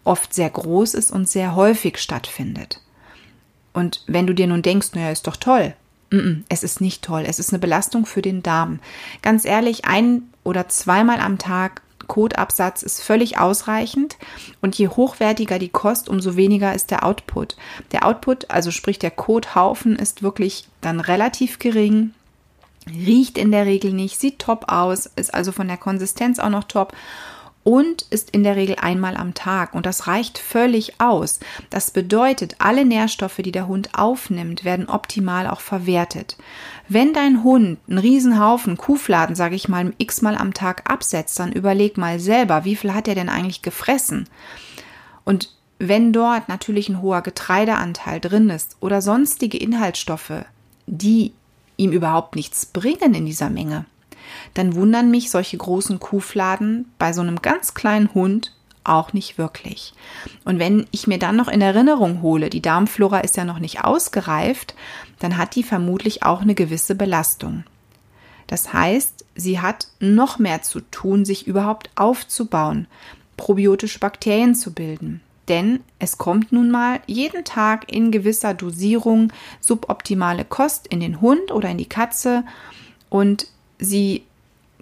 oft 0.05 0.35
sehr 0.35 0.51
groß 0.51 0.95
ist 0.95 1.11
und 1.11 1.29
sehr 1.29 1.55
häufig 1.55 1.99
stattfindet. 1.99 2.83
Und 3.73 4.03
wenn 4.07 4.27
du 4.27 4.35
dir 4.35 4.47
nun 4.47 4.63
denkst, 4.63 4.89
naja, 4.95 5.11
ist 5.11 5.27
doch 5.27 5.37
toll. 5.37 5.75
Es 6.49 6.63
ist 6.63 6.81
nicht 6.81 7.03
toll. 7.03 7.25
Es 7.27 7.39
ist 7.39 7.51
eine 7.51 7.59
Belastung 7.59 8.07
für 8.07 8.23
den 8.23 8.43
Darm. 8.43 8.81
Ganz 9.23 9.45
ehrlich, 9.45 9.85
ein 9.85 10.23
oder 10.43 10.69
zweimal 10.69 11.21
am 11.21 11.39
Tag 11.39 11.83
Kotabsatz 12.07 12.83
ist 12.83 13.03
völlig 13.03 13.39
ausreichend 13.39 14.17
und 14.61 14.77
je 14.79 14.89
hochwertiger 14.89 15.59
die 15.59 15.69
Kost, 15.69 16.09
umso 16.09 16.37
weniger 16.37 16.75
ist 16.75 16.91
der 16.91 17.05
Output. 17.05 17.57
Der 17.93 18.07
Output, 18.07 18.51
also 18.51 18.71
sprich 18.71 18.99
der 18.99 19.11
Kothaufen, 19.11 19.97
ist 19.97 20.23
wirklich 20.23 20.69
dann 20.81 21.01
relativ 21.01 21.59
gering, 21.59 22.13
riecht 22.89 23.37
in 23.37 23.51
der 23.51 23.67
Regel 23.67 23.93
nicht, 23.93 24.19
sieht 24.19 24.39
top 24.39 24.67
aus, 24.69 25.07
ist 25.07 25.35
also 25.35 25.53
von 25.53 25.69
der 25.69 25.77
Konsistenz 25.77 26.39
auch 26.39 26.49
noch 26.49 26.65
top 26.65 26.95
und 27.69 28.07
ist 28.09 28.31
in 28.31 28.45
der 28.45 28.57
Regel 28.57 28.77
einmal 28.81 29.15
am 29.15 29.35
Tag. 29.35 29.75
Und 29.75 29.85
das 29.85 30.07
reicht 30.07 30.39
völlig 30.39 31.03
aus. 31.03 31.39
Das 31.69 31.91
bedeutet, 31.91 32.57
alle 32.61 32.87
Nährstoffe, 32.87 33.37
die 33.37 33.53
der 33.53 33.69
Hund 33.69 33.91
aufnimmt, 33.93 34.65
werden 34.65 34.89
optimal 34.89 35.47
auch 35.47 35.61
verwertet. 35.61 36.39
Wenn 36.89 37.13
dein 37.13 37.45
Hund 37.45 37.79
einen 37.87 37.99
Riesenhaufen 37.99 38.79
Kuhfladen, 38.79 39.37
sage 39.37 39.55
ich 39.55 39.69
mal, 39.69 39.93
x-mal 39.99 40.39
am 40.39 40.55
Tag 40.55 40.91
absetzt, 40.91 41.39
dann 41.41 41.53
überleg 41.53 41.99
mal 41.99 42.19
selber, 42.19 42.65
wie 42.65 42.75
viel 42.75 42.95
hat 42.95 43.07
er 43.07 43.15
denn 43.15 43.29
eigentlich 43.29 43.61
gefressen? 43.61 44.31
Und 45.27 45.55
wenn 45.79 46.15
dort 46.15 46.49
natürlich 46.49 46.89
ein 46.89 47.03
hoher 47.03 47.21
Getreideanteil 47.21 48.19
drin 48.19 48.49
ist 48.49 48.79
oder 48.81 49.03
sonstige 49.03 49.59
Inhaltsstoffe, 49.59 50.47
die 50.87 51.35
ihm 51.77 51.93
überhaupt 51.93 52.35
nichts 52.35 52.65
bringen 52.65 53.13
in 53.13 53.27
dieser 53.27 53.51
Menge, 53.51 53.85
dann 54.55 54.75
wundern 54.75 55.11
mich 55.11 55.31
solche 55.31 55.57
großen 55.57 56.01
Kuhfladen 56.01 56.91
bei 56.99 57.13
so 57.13 57.21
einem 57.21 57.43
ganz 57.43 57.75
kleinen 57.75 58.13
Hund 58.15 58.53
auch 58.85 59.13
nicht 59.13 59.39
wirklich. 59.39 59.93
Und 60.45 60.59
wenn 60.59 60.87
ich 60.91 61.07
mir 61.07 61.19
dann 61.19 61.37
noch 61.37 61.49
in 61.49 61.61
Erinnerung 61.61 62.23
hole, 62.23 62.51
die 62.51 62.63
Darmflora 62.63 63.21
ist 63.21 63.37
ja 63.37 63.45
noch 63.45 63.59
nicht 63.59 63.85
ausgereift, 63.85 64.75
dann 65.19 65.37
hat 65.37 65.55
die 65.55 65.63
vermutlich 65.63 66.23
auch 66.23 66.41
eine 66.41 66.55
gewisse 66.55 66.95
Belastung. 66.95 67.65
Das 68.47 68.73
heißt, 68.73 69.27
sie 69.37 69.61
hat 69.61 69.89
noch 70.01 70.39
mehr 70.39 70.63
zu 70.63 70.81
tun, 70.81 71.25
sich 71.25 71.47
überhaupt 71.47 71.91
aufzubauen, 71.97 72.87
probiotische 73.37 73.99
Bakterien 73.99 74.55
zu 74.55 74.73
bilden. 74.73 75.21
Denn 75.49 75.81
es 75.99 76.19
kommt 76.19 76.53
nun 76.53 76.71
mal 76.71 77.01
jeden 77.07 77.45
Tag 77.45 77.91
in 77.91 78.11
gewisser 78.11 78.53
Dosierung 78.55 79.33
suboptimale 79.61 80.45
Kost 80.45 80.87
in 80.87 81.01
den 81.01 81.21
Hund 81.21 81.53
oder 81.53 81.71
in 81.71 81.79
die 81.79 81.89
Katze 81.89 82.45
und 83.09 83.49
sie 83.79 84.25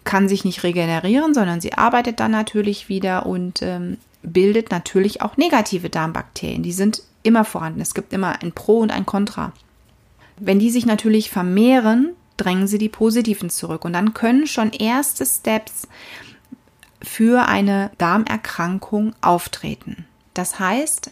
kann 0.04 0.28
sich 0.28 0.44
nicht 0.44 0.62
regenerieren, 0.62 1.34
sondern 1.34 1.60
sie 1.60 1.74
arbeitet 1.74 2.20
dann 2.20 2.30
natürlich 2.30 2.88
wieder 2.88 3.26
und 3.26 3.62
ähm, 3.62 3.98
bildet 4.22 4.70
natürlich 4.70 5.22
auch 5.22 5.36
negative 5.36 5.90
Darmbakterien. 5.90 6.62
Die 6.62 6.72
sind 6.72 7.02
immer 7.22 7.44
vorhanden. 7.44 7.80
Es 7.80 7.94
gibt 7.94 8.12
immer 8.12 8.40
ein 8.42 8.52
Pro 8.52 8.78
und 8.78 8.90
ein 8.90 9.06
Contra. 9.06 9.52
Wenn 10.38 10.58
die 10.58 10.70
sich 10.70 10.86
natürlich 10.86 11.30
vermehren, 11.30 12.10
drängen 12.36 12.66
sie 12.66 12.78
die 12.78 12.88
positiven 12.88 13.50
zurück. 13.50 13.84
Und 13.84 13.92
dann 13.94 14.14
können 14.14 14.46
schon 14.46 14.70
erste 14.70 15.26
Steps 15.26 15.88
für 17.02 17.46
eine 17.48 17.90
Darmerkrankung 17.98 19.14
auftreten. 19.20 20.06
Das 20.34 20.58
heißt, 20.58 21.10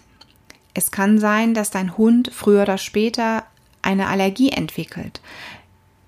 es 0.74 0.90
kann 0.90 1.18
sein, 1.18 1.54
dass 1.54 1.70
dein 1.70 1.96
Hund 1.96 2.30
früher 2.32 2.62
oder 2.62 2.78
später 2.78 3.44
eine 3.80 4.08
Allergie 4.08 4.50
entwickelt. 4.50 5.20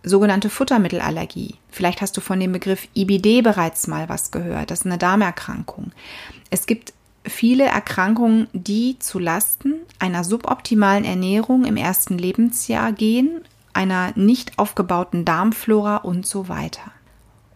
Sogenannte 0.03 0.51
Futtermittelallergie. 0.51 1.55
Vielleicht 1.77 2.01
hast 2.01 2.17
du 2.17 2.23
von 2.23 2.41
dem 2.41 2.53
Begriff 2.53 2.89
IBD 2.95 3.43
bereits 3.43 3.87
mal 3.87 4.09
was 4.09 4.31
gehört. 4.31 4.71
Das 4.71 4.81
ist 4.81 4.87
eine 4.87 4.97
Darmerkrankung. 4.97 5.93
Es 6.49 6.65
gibt 6.65 6.95
viele 7.23 7.65
Erkrankungen, 7.65 8.49
die 8.55 8.99
zu 8.99 9.19
Lasten 9.19 9.75
einer 9.99 10.25
suboptimalen 10.25 11.05
Ernährung 11.05 11.67
im 11.67 11.77
ersten 11.77 12.17
Lebensjahr 12.17 12.93
gehen, 12.93 13.43
einer 13.75 14.13
nicht 14.15 14.59
aufgebauten 14.59 15.27
Darmflora 15.27 15.99
und 15.99 16.27
so 16.27 16.49
weiter. 16.49 16.93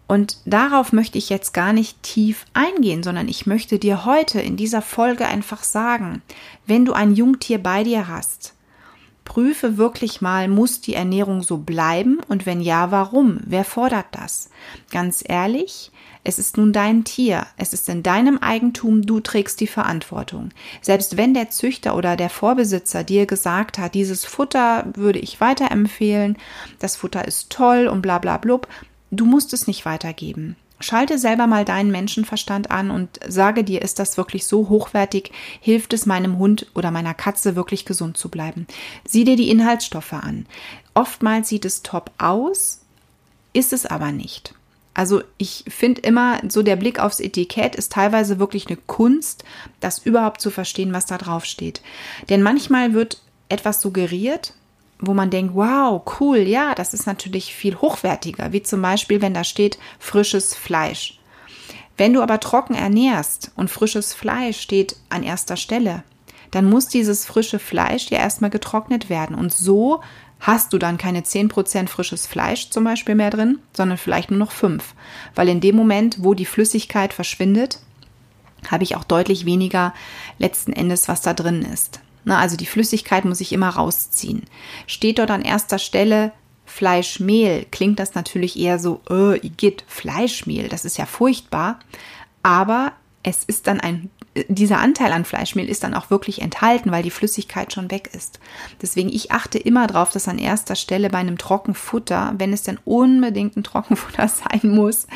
Und 0.07 0.37
darauf 0.45 0.93
möchte 0.93 1.17
ich 1.17 1.29
jetzt 1.29 1.51
gar 1.51 1.73
nicht 1.73 2.03
tief 2.03 2.45
eingehen, 2.53 3.01
sondern 3.01 3.27
ich 3.27 3.47
möchte 3.47 3.79
dir 3.79 4.05
heute 4.05 4.39
in 4.39 4.55
dieser 4.55 4.83
Folge 4.83 5.25
einfach 5.25 5.63
sagen, 5.63 6.21
wenn 6.67 6.85
du 6.85 6.93
ein 6.93 7.15
Jungtier 7.15 7.57
bei 7.57 7.83
dir 7.83 8.07
hast, 8.07 8.53
prüfe 9.31 9.77
wirklich 9.77 10.19
mal, 10.19 10.49
muss 10.49 10.81
die 10.81 10.93
Ernährung 10.93 11.41
so 11.41 11.55
bleiben 11.55 12.19
und 12.27 12.45
wenn 12.45 12.59
ja, 12.59 12.91
warum? 12.91 13.39
Wer 13.45 13.63
fordert 13.63 14.07
das? 14.11 14.49
Ganz 14.91 15.23
ehrlich, 15.25 15.93
es 16.25 16.37
ist 16.37 16.57
nun 16.57 16.73
dein 16.73 17.05
Tier, 17.05 17.47
es 17.55 17.71
ist 17.71 17.87
in 17.87 18.03
deinem 18.03 18.39
Eigentum, 18.39 19.03
du 19.03 19.21
trägst 19.21 19.61
die 19.61 19.67
Verantwortung. 19.67 20.49
Selbst 20.81 21.15
wenn 21.15 21.33
der 21.33 21.49
Züchter 21.49 21.95
oder 21.95 22.17
der 22.17 22.29
Vorbesitzer 22.29 23.05
dir 23.05 23.25
gesagt 23.25 23.77
hat, 23.77 23.93
dieses 23.93 24.25
Futter 24.25 24.87
würde 24.95 25.19
ich 25.19 25.39
weiterempfehlen, 25.39 26.35
das 26.79 26.97
Futter 26.97 27.25
ist 27.25 27.49
toll 27.49 27.87
und 27.87 28.01
bla 28.01 28.19
bla 28.19 28.35
blub, 28.35 28.67
Du 29.13 29.25
musst 29.25 29.51
es 29.51 29.67
nicht 29.67 29.85
weitergeben. 29.85 30.55
Schalte 30.81 31.17
selber 31.17 31.47
mal 31.47 31.65
deinen 31.65 31.91
Menschenverstand 31.91 32.71
an 32.71 32.91
und 32.91 33.19
sage 33.27 33.63
dir, 33.63 33.81
ist 33.81 33.99
das 33.99 34.17
wirklich 34.17 34.45
so 34.45 34.69
hochwertig? 34.69 35.31
Hilft 35.59 35.93
es 35.93 36.05
meinem 36.05 36.37
Hund 36.37 36.67
oder 36.75 36.91
meiner 36.91 37.13
Katze 37.13 37.55
wirklich 37.55 37.85
gesund 37.85 38.17
zu 38.17 38.29
bleiben? 38.29 38.67
Sieh 39.05 39.23
dir 39.23 39.35
die 39.35 39.49
Inhaltsstoffe 39.49 40.13
an. 40.13 40.45
Oftmals 40.93 41.49
sieht 41.49 41.65
es 41.65 41.83
top 41.83 42.11
aus, 42.17 42.81
ist 43.53 43.73
es 43.73 43.85
aber 43.85 44.11
nicht. 44.11 44.53
Also 44.93 45.21
ich 45.37 45.63
finde 45.69 46.01
immer, 46.01 46.41
so 46.49 46.63
der 46.63 46.75
Blick 46.75 46.99
aufs 46.99 47.21
Etikett 47.21 47.75
ist 47.75 47.93
teilweise 47.93 48.39
wirklich 48.39 48.67
eine 48.67 48.77
Kunst, 48.77 49.45
das 49.79 49.99
überhaupt 49.99 50.41
zu 50.41 50.51
verstehen, 50.51 50.91
was 50.91 51.05
da 51.05 51.17
drauf 51.17 51.45
steht. 51.45 51.81
Denn 52.29 52.41
manchmal 52.41 52.93
wird 52.93 53.21
etwas 53.47 53.81
suggeriert, 53.81 54.53
wo 55.01 55.13
man 55.13 55.29
denkt, 55.29 55.55
wow, 55.55 56.01
cool, 56.19 56.37
ja, 56.37 56.75
das 56.75 56.93
ist 56.93 57.07
natürlich 57.07 57.53
viel 57.53 57.75
hochwertiger, 57.75 58.53
wie 58.53 58.63
zum 58.63 58.81
Beispiel, 58.81 59.21
wenn 59.21 59.33
da 59.33 59.43
steht 59.43 59.77
frisches 59.99 60.55
Fleisch. 60.55 61.19
Wenn 61.97 62.13
du 62.13 62.21
aber 62.21 62.39
trocken 62.39 62.75
ernährst 62.75 63.51
und 63.55 63.69
frisches 63.69 64.13
Fleisch 64.13 64.59
steht 64.59 64.95
an 65.09 65.23
erster 65.23 65.57
Stelle, 65.57 66.03
dann 66.51 66.69
muss 66.69 66.87
dieses 66.87 67.25
frische 67.25 67.59
Fleisch 67.59 68.09
ja 68.09 68.19
erstmal 68.19 68.49
getrocknet 68.49 69.09
werden. 69.09 69.35
Und 69.35 69.53
so 69.53 70.01
hast 70.39 70.73
du 70.73 70.77
dann 70.77 70.97
keine 70.97 71.21
10% 71.21 71.87
frisches 71.87 72.27
Fleisch 72.27 72.69
zum 72.69 72.83
Beispiel 72.83 73.15
mehr 73.15 73.29
drin, 73.29 73.59
sondern 73.73 73.97
vielleicht 73.97 74.31
nur 74.31 74.39
noch 74.39 74.51
5. 74.51 74.95
Weil 75.35 75.49
in 75.49 75.61
dem 75.61 75.75
Moment, 75.75 76.17
wo 76.23 76.33
die 76.33 76.45
Flüssigkeit 76.45 77.13
verschwindet, 77.13 77.79
habe 78.69 78.83
ich 78.83 78.95
auch 78.95 79.03
deutlich 79.03 79.45
weniger 79.45 79.93
letzten 80.37 80.73
Endes, 80.73 81.07
was 81.07 81.21
da 81.21 81.33
drin 81.33 81.61
ist. 81.61 82.01
Na, 82.23 82.39
also 82.39 82.55
die 82.55 82.65
Flüssigkeit 82.65 83.25
muss 83.25 83.41
ich 83.41 83.53
immer 83.53 83.69
rausziehen. 83.69 84.43
Steht 84.87 85.19
dort 85.19 85.31
an 85.31 85.41
erster 85.41 85.79
Stelle 85.79 86.31
Fleischmehl, 86.65 87.65
klingt 87.71 87.99
das 87.99 88.15
natürlich 88.15 88.57
eher 88.57 88.79
so, 88.79 89.01
äh, 89.09 89.39
geht 89.49 89.83
Fleischmehl, 89.87 90.69
das 90.69 90.85
ist 90.85 90.97
ja 90.97 91.05
furchtbar. 91.05 91.79
Aber 92.43 92.93
es 93.23 93.43
ist 93.43 93.67
dann 93.67 93.79
ein, 93.79 94.09
dieser 94.47 94.79
Anteil 94.79 95.11
an 95.11 95.25
Fleischmehl 95.25 95.67
ist 95.67 95.83
dann 95.83 95.93
auch 95.93 96.09
wirklich 96.09 96.41
enthalten, 96.41 96.91
weil 96.91 97.03
die 97.03 97.11
Flüssigkeit 97.11 97.73
schon 97.73 97.91
weg 97.91 98.09
ist. 98.13 98.39
Deswegen, 98.81 99.09
ich 99.09 99.31
achte 99.31 99.59
immer 99.59 99.87
darauf, 99.87 100.11
dass 100.11 100.27
an 100.27 100.39
erster 100.39 100.75
Stelle 100.75 101.09
bei 101.09 101.19
einem 101.19 101.37
Trockenfutter, 101.37 102.33
wenn 102.37 102.53
es 102.53 102.63
denn 102.63 102.79
unbedingt 102.85 103.57
ein 103.57 103.63
Trockenfutter 103.63 104.27
sein 104.29 104.61
muss, 104.63 105.07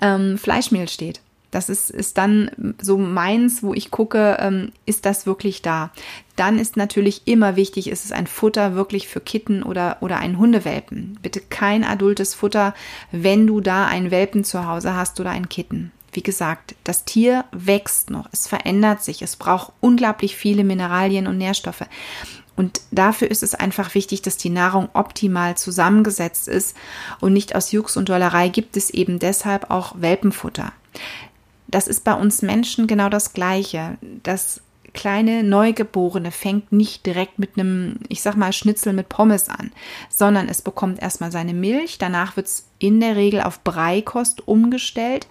ähm, 0.00 0.38
Fleischmehl 0.38 0.88
steht. 0.88 1.20
Das 1.50 1.68
ist, 1.68 1.90
ist 1.90 2.16
dann 2.16 2.74
so 2.80 2.96
meins, 2.96 3.62
wo 3.62 3.74
ich 3.74 3.90
gucke, 3.90 4.36
ähm, 4.40 4.72
ist 4.86 5.04
das 5.04 5.26
wirklich 5.26 5.62
da? 5.62 5.90
Dann 6.36 6.58
ist 6.58 6.76
natürlich 6.76 7.22
immer 7.26 7.56
wichtig, 7.56 7.88
ist 7.88 8.04
es 8.04 8.12
ein 8.12 8.26
Futter 8.26 8.74
wirklich 8.74 9.08
für 9.08 9.20
Kitten 9.20 9.62
oder, 9.62 9.98
oder 10.00 10.18
einen 10.18 10.38
Hundewelpen. 10.38 11.18
Bitte 11.22 11.40
kein 11.40 11.84
adultes 11.84 12.34
Futter, 12.34 12.74
wenn 13.10 13.46
du 13.46 13.60
da 13.60 13.86
einen 13.86 14.10
Welpen 14.10 14.44
zu 14.44 14.66
Hause 14.66 14.94
hast 14.94 15.18
oder 15.18 15.30
einen 15.30 15.48
Kitten. 15.48 15.92
Wie 16.12 16.22
gesagt, 16.22 16.74
das 16.84 17.04
Tier 17.04 17.44
wächst 17.52 18.10
noch, 18.10 18.28
es 18.32 18.48
verändert 18.48 19.02
sich, 19.02 19.22
es 19.22 19.36
braucht 19.36 19.72
unglaublich 19.80 20.34
viele 20.34 20.64
Mineralien 20.64 21.28
und 21.28 21.38
Nährstoffe. 21.38 21.84
Und 22.56 22.80
dafür 22.90 23.30
ist 23.30 23.42
es 23.42 23.54
einfach 23.54 23.94
wichtig, 23.94 24.22
dass 24.22 24.36
die 24.36 24.50
Nahrung 24.50 24.88
optimal 24.92 25.56
zusammengesetzt 25.56 26.48
ist 26.48 26.76
und 27.20 27.32
nicht 27.32 27.54
aus 27.54 27.72
Jux 27.72 27.96
und 27.96 28.08
Dollerei 28.08 28.48
gibt 28.48 28.76
es 28.76 28.90
eben 28.90 29.18
deshalb 29.18 29.70
auch 29.70 29.94
Welpenfutter. 29.98 30.72
Das 31.70 31.88
ist 31.88 32.04
bei 32.04 32.14
uns 32.14 32.42
Menschen 32.42 32.86
genau 32.86 33.08
das 33.08 33.32
Gleiche. 33.32 33.98
Das 34.22 34.60
kleine 34.92 35.42
Neugeborene 35.42 36.30
fängt 36.30 36.72
nicht 36.72 37.06
direkt 37.06 37.38
mit 37.38 37.56
einem, 37.56 37.96
ich 38.08 38.22
sag 38.22 38.36
mal, 38.36 38.52
Schnitzel 38.52 38.92
mit 38.92 39.08
Pommes 39.08 39.48
an, 39.48 39.70
sondern 40.08 40.48
es 40.48 40.62
bekommt 40.62 41.00
erstmal 41.00 41.30
seine 41.30 41.54
Milch, 41.54 41.98
danach 41.98 42.36
wird 42.36 42.46
es 42.46 42.66
in 42.78 43.00
der 43.00 43.16
Regel 43.16 43.40
auf 43.40 43.62
Breikost 43.62 44.46
umgestellt 44.48 45.26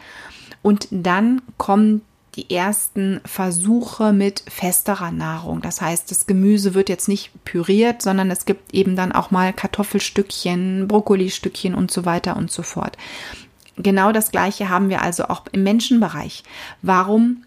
und 0.61 0.87
dann 0.91 1.41
kommen 1.57 2.01
die 2.35 2.55
ersten 2.55 3.21
Versuche 3.25 4.13
mit 4.13 4.43
festerer 4.47 5.11
Nahrung. 5.11 5.61
Das 5.61 5.81
heißt, 5.81 6.09
das 6.11 6.27
Gemüse 6.27 6.73
wird 6.73 6.87
jetzt 6.87 7.07
nicht 7.07 7.31
püriert, 7.43 8.01
sondern 8.01 8.31
es 8.31 8.45
gibt 8.45 8.73
eben 8.73 8.95
dann 8.95 9.11
auch 9.11 9.31
mal 9.31 9.51
Kartoffelstückchen, 9.51 10.87
Brokkolistückchen 10.87 11.75
und 11.75 11.91
so 11.91 12.05
weiter 12.05 12.37
und 12.37 12.51
so 12.51 12.61
fort. 12.61 12.97
Genau 13.79 14.11
das 14.11 14.31
Gleiche 14.31 14.67
haben 14.67 14.89
wir 14.89 15.01
also 15.01 15.25
auch 15.25 15.45
im 15.53 15.63
Menschenbereich. 15.63 16.43
Warum 16.81 17.45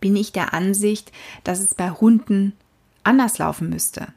bin 0.00 0.16
ich 0.16 0.32
der 0.32 0.52
Ansicht, 0.52 1.12
dass 1.44 1.60
es 1.60 1.74
bei 1.74 1.90
Hunden 1.90 2.54
anders 3.04 3.38
laufen 3.38 3.70
müsste? 3.70 4.08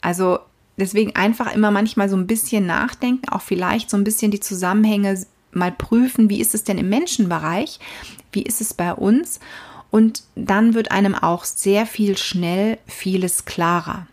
Also 0.00 0.38
deswegen 0.76 1.16
einfach 1.16 1.52
immer 1.52 1.72
manchmal 1.72 2.08
so 2.08 2.16
ein 2.16 2.28
bisschen 2.28 2.64
nachdenken, 2.64 3.28
auch 3.28 3.42
vielleicht 3.42 3.90
so 3.90 3.96
ein 3.96 4.04
bisschen 4.04 4.30
die 4.30 4.38
Zusammenhänge 4.38 5.20
mal 5.50 5.72
prüfen, 5.72 6.30
wie 6.30 6.40
ist 6.40 6.54
es 6.54 6.62
denn 6.62 6.78
im 6.78 6.88
Menschenbereich, 6.88 7.80
wie 8.30 8.42
ist 8.42 8.60
es 8.60 8.72
bei 8.72 8.94
uns 8.94 9.40
und 9.90 10.22
dann 10.36 10.74
wird 10.74 10.92
einem 10.92 11.16
auch 11.16 11.44
sehr 11.44 11.86
viel 11.86 12.16
schnell 12.16 12.78
vieles 12.86 13.46
klarer. 13.46 14.06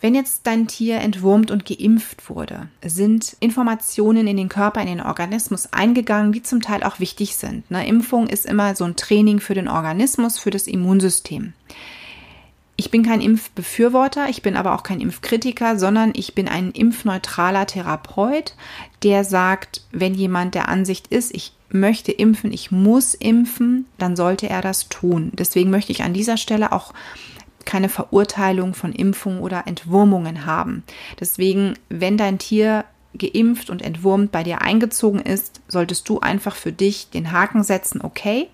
Wenn 0.00 0.14
jetzt 0.14 0.46
dein 0.46 0.66
Tier 0.66 0.96
entwurmt 0.96 1.50
und 1.50 1.66
geimpft 1.66 2.30
wurde, 2.30 2.68
sind 2.82 3.36
Informationen 3.40 4.26
in 4.26 4.38
den 4.38 4.48
Körper, 4.48 4.80
in 4.80 4.86
den 4.86 5.02
Organismus 5.02 5.72
eingegangen, 5.72 6.32
die 6.32 6.42
zum 6.42 6.62
Teil 6.62 6.82
auch 6.82 7.00
wichtig 7.00 7.36
sind. 7.36 7.64
Eine 7.68 7.86
Impfung 7.86 8.26
ist 8.26 8.46
immer 8.46 8.74
so 8.74 8.84
ein 8.84 8.96
Training 8.96 9.40
für 9.40 9.54
den 9.54 9.68
Organismus, 9.68 10.38
für 10.38 10.50
das 10.50 10.66
Immunsystem. 10.66 11.52
Ich 12.76 12.90
bin 12.90 13.02
kein 13.02 13.20
Impfbefürworter, 13.20 14.30
ich 14.30 14.40
bin 14.40 14.56
aber 14.56 14.74
auch 14.74 14.82
kein 14.82 15.02
Impfkritiker, 15.02 15.78
sondern 15.78 16.12
ich 16.14 16.34
bin 16.34 16.48
ein 16.48 16.70
impfneutraler 16.70 17.66
Therapeut, 17.66 18.54
der 19.02 19.24
sagt, 19.24 19.82
wenn 19.92 20.14
jemand 20.14 20.54
der 20.54 20.70
Ansicht 20.70 21.08
ist, 21.08 21.34
ich 21.34 21.52
möchte 21.68 22.10
impfen, 22.10 22.54
ich 22.54 22.70
muss 22.70 23.12
impfen, 23.12 23.84
dann 23.98 24.16
sollte 24.16 24.48
er 24.48 24.62
das 24.62 24.88
tun. 24.88 25.30
Deswegen 25.34 25.68
möchte 25.68 25.92
ich 25.92 26.02
an 26.02 26.14
dieser 26.14 26.38
Stelle 26.38 26.72
auch 26.72 26.94
keine 27.66 27.88
Verurteilung 27.88 28.74
von 28.74 28.92
Impfungen 28.92 29.40
oder 29.40 29.66
Entwurmungen 29.66 30.46
haben. 30.46 30.82
Deswegen, 31.18 31.74
wenn 31.88 32.16
dein 32.16 32.38
Tier 32.38 32.84
geimpft 33.14 33.70
und 33.70 33.82
entwurmt 33.82 34.32
bei 34.32 34.42
dir 34.42 34.62
eingezogen 34.62 35.20
ist, 35.20 35.60
solltest 35.68 36.08
du 36.08 36.20
einfach 36.20 36.54
für 36.54 36.72
dich 36.72 37.10
den 37.10 37.32
Haken 37.32 37.64
setzen, 37.64 38.00
okay, 38.02 38.48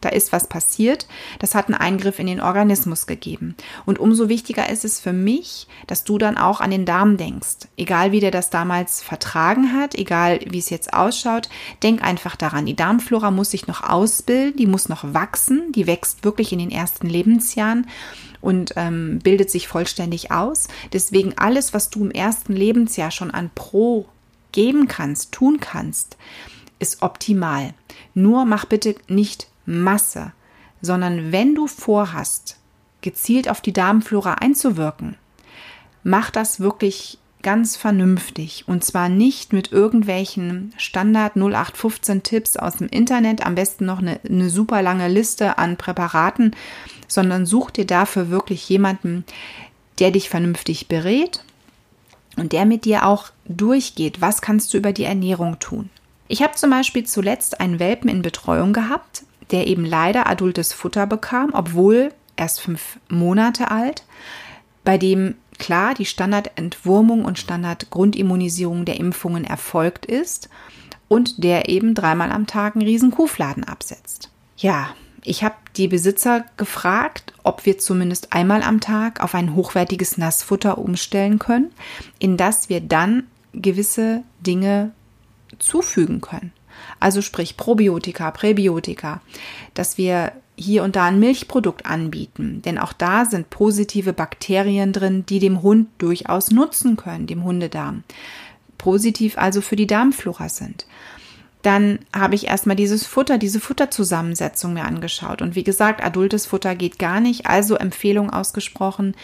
da 0.00 0.08
ist 0.08 0.32
was 0.32 0.48
passiert, 0.48 1.06
das 1.38 1.54
hat 1.54 1.66
einen 1.66 1.74
Eingriff 1.74 2.18
in 2.18 2.26
den 2.26 2.40
Organismus 2.40 3.06
gegeben. 3.06 3.54
Und 3.84 3.98
umso 3.98 4.28
wichtiger 4.28 4.68
ist 4.70 4.84
es 4.84 5.00
für 5.00 5.12
mich, 5.12 5.66
dass 5.86 6.04
du 6.04 6.16
dann 6.16 6.38
auch 6.38 6.60
an 6.60 6.70
den 6.70 6.86
Darm 6.86 7.16
denkst. 7.16 7.68
Egal 7.76 8.12
wie 8.12 8.20
der 8.20 8.30
das 8.30 8.50
damals 8.50 9.02
vertragen 9.02 9.74
hat, 9.74 9.94
egal 9.94 10.40
wie 10.48 10.58
es 10.58 10.70
jetzt 10.70 10.94
ausschaut, 10.94 11.48
denk 11.82 12.02
einfach 12.02 12.36
daran, 12.36 12.66
die 12.66 12.76
Darmflora 12.76 13.30
muss 13.30 13.50
sich 13.50 13.66
noch 13.66 13.82
ausbilden, 13.82 14.56
die 14.56 14.66
muss 14.66 14.88
noch 14.88 15.12
wachsen, 15.12 15.72
die 15.72 15.86
wächst 15.86 16.24
wirklich 16.24 16.52
in 16.52 16.58
den 16.58 16.70
ersten 16.70 17.06
Lebensjahren 17.06 17.86
und 18.40 18.72
ähm, 18.76 19.18
bildet 19.22 19.50
sich 19.50 19.68
vollständig 19.68 20.30
aus. 20.30 20.68
Deswegen 20.92 21.36
alles, 21.36 21.74
was 21.74 21.90
du 21.90 22.04
im 22.04 22.10
ersten 22.10 22.52
Lebensjahr 22.52 23.10
schon 23.10 23.30
an 23.30 23.50
Pro 23.54 24.06
geben 24.52 24.88
kannst, 24.88 25.32
tun 25.32 25.60
kannst, 25.60 26.16
ist 26.78 27.02
optimal. 27.02 27.74
Nur 28.14 28.44
mach 28.44 28.64
bitte 28.64 28.96
nicht 29.08 29.48
Masse, 29.66 30.32
sondern 30.80 31.30
wenn 31.32 31.54
du 31.54 31.66
vorhast, 31.66 32.56
gezielt 33.02 33.48
auf 33.48 33.60
die 33.60 33.72
Darmflora 33.72 34.34
einzuwirken, 34.34 35.16
mach 36.02 36.30
das 36.30 36.60
wirklich 36.60 37.18
ganz 37.42 37.76
vernünftig 37.76 38.64
und 38.66 38.84
zwar 38.84 39.08
nicht 39.08 39.52
mit 39.52 39.72
irgendwelchen 39.72 40.72
Standard 40.76 41.36
0815 41.36 42.22
Tipps 42.22 42.56
aus 42.56 42.76
dem 42.76 42.88
Internet, 42.88 43.44
am 43.44 43.54
besten 43.54 43.86
noch 43.86 43.98
eine, 43.98 44.20
eine 44.28 44.50
super 44.50 44.82
lange 44.82 45.08
Liste 45.08 45.58
an 45.58 45.76
Präparaten, 45.76 46.54
sondern 47.08 47.46
such 47.46 47.70
dir 47.70 47.86
dafür 47.86 48.30
wirklich 48.30 48.68
jemanden, 48.68 49.24
der 49.98 50.10
dich 50.10 50.28
vernünftig 50.28 50.88
berät 50.88 51.44
und 52.36 52.52
der 52.52 52.64
mit 52.64 52.84
dir 52.84 53.06
auch 53.06 53.30
durchgeht, 53.46 54.20
was 54.20 54.40
kannst 54.40 54.72
du 54.72 54.78
über 54.78 54.92
die 54.92 55.04
Ernährung 55.04 55.58
tun. 55.58 55.90
Ich 56.28 56.42
habe 56.42 56.54
zum 56.54 56.70
Beispiel 56.70 57.04
zuletzt 57.04 57.60
einen 57.60 57.80
Welpen 57.80 58.08
in 58.08 58.22
Betreuung 58.22 58.72
gehabt, 58.72 59.24
der 59.50 59.66
eben 59.66 59.84
leider 59.84 60.28
adultes 60.28 60.72
Futter 60.72 61.06
bekam, 61.06 61.50
obwohl 61.52 62.12
erst 62.36 62.60
fünf 62.60 62.98
Monate 63.08 63.70
alt, 63.70 64.04
bei 64.84 64.96
dem 64.96 65.34
klar 65.60 65.94
die 65.94 66.06
Standardentwurmung 66.06 67.24
und 67.24 67.38
Standardgrundimmunisierung 67.38 68.84
der 68.84 68.98
Impfungen 68.98 69.44
erfolgt 69.44 70.06
ist 70.06 70.48
und 71.06 71.44
der 71.44 71.68
eben 71.68 71.94
dreimal 71.94 72.32
am 72.32 72.48
Tag 72.48 72.74
einen 72.74 72.84
riesen 72.84 73.12
Kuhfladen 73.12 73.62
absetzt. 73.62 74.30
Ja, 74.56 74.88
ich 75.22 75.44
habe 75.44 75.54
die 75.76 75.86
Besitzer 75.86 76.44
gefragt, 76.56 77.32
ob 77.44 77.64
wir 77.64 77.78
zumindest 77.78 78.32
einmal 78.32 78.62
am 78.62 78.80
Tag 78.80 79.22
auf 79.22 79.36
ein 79.36 79.54
hochwertiges 79.54 80.18
Nassfutter 80.18 80.78
umstellen 80.78 81.38
können, 81.38 81.70
in 82.18 82.36
das 82.36 82.68
wir 82.68 82.80
dann 82.80 83.28
gewisse 83.52 84.24
Dinge 84.40 84.90
zufügen 85.58 86.20
können 86.20 86.52
also 86.98 87.22
sprich 87.22 87.56
Probiotika, 87.56 88.30
Präbiotika, 88.30 89.20
dass 89.74 89.98
wir 89.98 90.32
hier 90.60 90.84
und 90.84 90.96
da 90.96 91.06
ein 91.06 91.18
Milchprodukt 91.18 91.86
anbieten, 91.86 92.62
denn 92.64 92.78
auch 92.78 92.92
da 92.92 93.24
sind 93.24 93.50
positive 93.50 94.12
Bakterien 94.12 94.92
drin, 94.92 95.24
die 95.26 95.38
dem 95.38 95.62
Hund 95.62 95.88
durchaus 95.98 96.50
nutzen 96.50 96.96
können, 96.96 97.26
dem 97.26 97.44
Hundedarm. 97.44 98.04
Positiv 98.78 99.38
also 99.38 99.60
für 99.60 99.76
die 99.76 99.86
Darmflora 99.86 100.48
sind. 100.48 100.86
Dann 101.62 101.98
habe 102.14 102.34
ich 102.34 102.46
erstmal 102.46 102.76
dieses 102.76 103.06
Futter, 103.06 103.36
diese 103.36 103.60
Futterzusammensetzung 103.60 104.72
mir 104.72 104.84
angeschaut. 104.84 105.42
Und 105.42 105.54
wie 105.54 105.64
gesagt, 105.64 106.02
adultes 106.02 106.46
Futter 106.46 106.74
geht 106.74 106.98
gar 106.98 107.20
nicht. 107.20 107.46
Also 107.46 107.74
Empfehlung 107.74 108.30
ausgesprochen, 108.30 109.14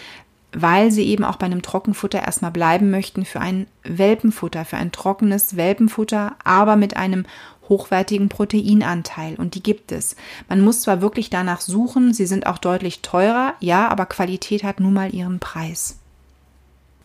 weil 0.53 0.91
sie 0.91 1.05
eben 1.05 1.25
auch 1.25 1.37
bei 1.37 1.47
einem 1.47 1.63
Trockenfutter 1.63 2.23
erstmal 2.23 2.51
bleiben 2.51 2.91
möchten 2.91 3.25
für 3.25 3.41
ein 3.41 3.67
Welpenfutter, 3.85 4.65
für 4.65 4.77
ein 4.77 4.93
trockenes 4.93 5.57
Welpenfutter, 5.57 6.37
aber 6.45 6.77
mit 6.77 6.97
einem 6.97 7.27
hochwertigen 7.69 8.29
Proteinanteil 8.29 9.37
und 9.37 9.55
die 9.55 9.63
gibt 9.63 9.93
es. 9.93 10.17
Man 10.49 10.61
muss 10.61 10.83
zwar 10.83 11.01
wirklich 11.01 11.31
danach 11.31 11.61
suchen, 11.61 12.13
sie 12.15 12.27
sind 12.27 12.47
auch 12.47 12.59
deutlich 12.59 13.03
teurer, 13.03 13.55
ja, 13.61 13.89
aber 13.89 14.07
Qualität 14.07 14.65
hat 14.65 14.81
nun 14.81 14.93
mal 14.93 15.15
ihren 15.15 15.39
Preis. 15.41 15.99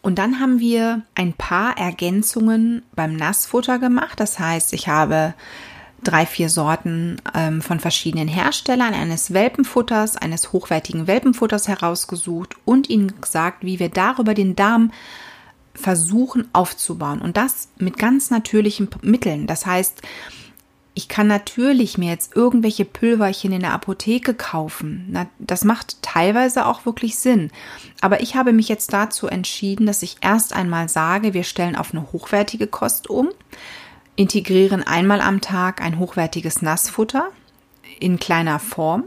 Und 0.02 0.18
dann 0.18 0.40
haben 0.40 0.60
wir 0.60 1.04
ein 1.14 1.34
paar 1.34 1.78
Ergänzungen 1.78 2.82
beim 2.96 3.16
Nassfutter 3.16 3.78
gemacht. 3.78 4.20
Das 4.20 4.40
heißt, 4.40 4.74
ich 4.74 4.88
habe 4.88 5.36
drei, 6.04 6.26
vier 6.26 6.50
Sorten 6.50 7.22
ähm, 7.36 7.62
von 7.62 7.80
verschiedenen 7.80 8.28
Herstellern 8.28 8.94
eines 8.94 9.34
Welpenfutters, 9.34 10.18
eines 10.18 10.52
hochwertigen 10.52 11.06
Welpenfutters 11.06 11.68
herausgesucht 11.68 12.56
und 12.66 12.90
ihnen 12.90 13.22
gesagt, 13.22 13.64
wie 13.64 13.80
wir 13.80 13.90
darüber 13.90 14.34
den 14.34 14.56
Darm 14.56 14.92
versuchen 15.76 16.50
aufzubauen. 16.54 17.22
Und 17.22 17.38
das 17.38 17.70
mit 17.78 17.98
ganz 17.98 18.32
natürlichen 18.32 18.90
Mitteln. 19.04 19.46
Das 19.46 19.66
heißt, 19.66 20.02
ich 20.94 21.08
kann 21.08 21.28
natürlich 21.28 21.98
mir 21.98 22.10
jetzt 22.10 22.36
irgendwelche 22.36 22.84
Pülverchen 22.84 23.54
in 23.54 23.62
der 23.62 23.74
Apotheke 23.74 24.34
kaufen. 24.34 25.18
Das 25.40 25.64
macht 25.64 26.02
teilweise 26.02 26.66
auch 26.66 26.86
wirklich 26.86 27.18
Sinn. 27.18 27.50
Aber 28.02 28.22
ich 28.22 28.36
habe 28.36 28.52
mich 28.52 28.68
jetzt 28.68 28.92
dazu 28.92 29.28
entschieden, 29.28 29.86
dass 29.86 30.04
ich 30.04 30.18
erst 30.20 30.54
einmal 30.54 30.90
sage, 30.90 31.34
wir 31.34 31.44
stellen 31.44 31.78
auf 31.78 31.94
eine 31.94 32.12
hochwertige 32.12 32.68
Kost 32.68 33.10
um, 33.10 33.30
integrieren 34.18 34.84
einmal 34.84 35.22
am 35.22 35.40
Tag 35.40 35.82
ein 35.82 35.98
hochwertiges 35.98 36.62
Nassfutter 36.62 37.30
in 38.00 38.20
kleiner 38.20 38.60
Form 38.60 39.06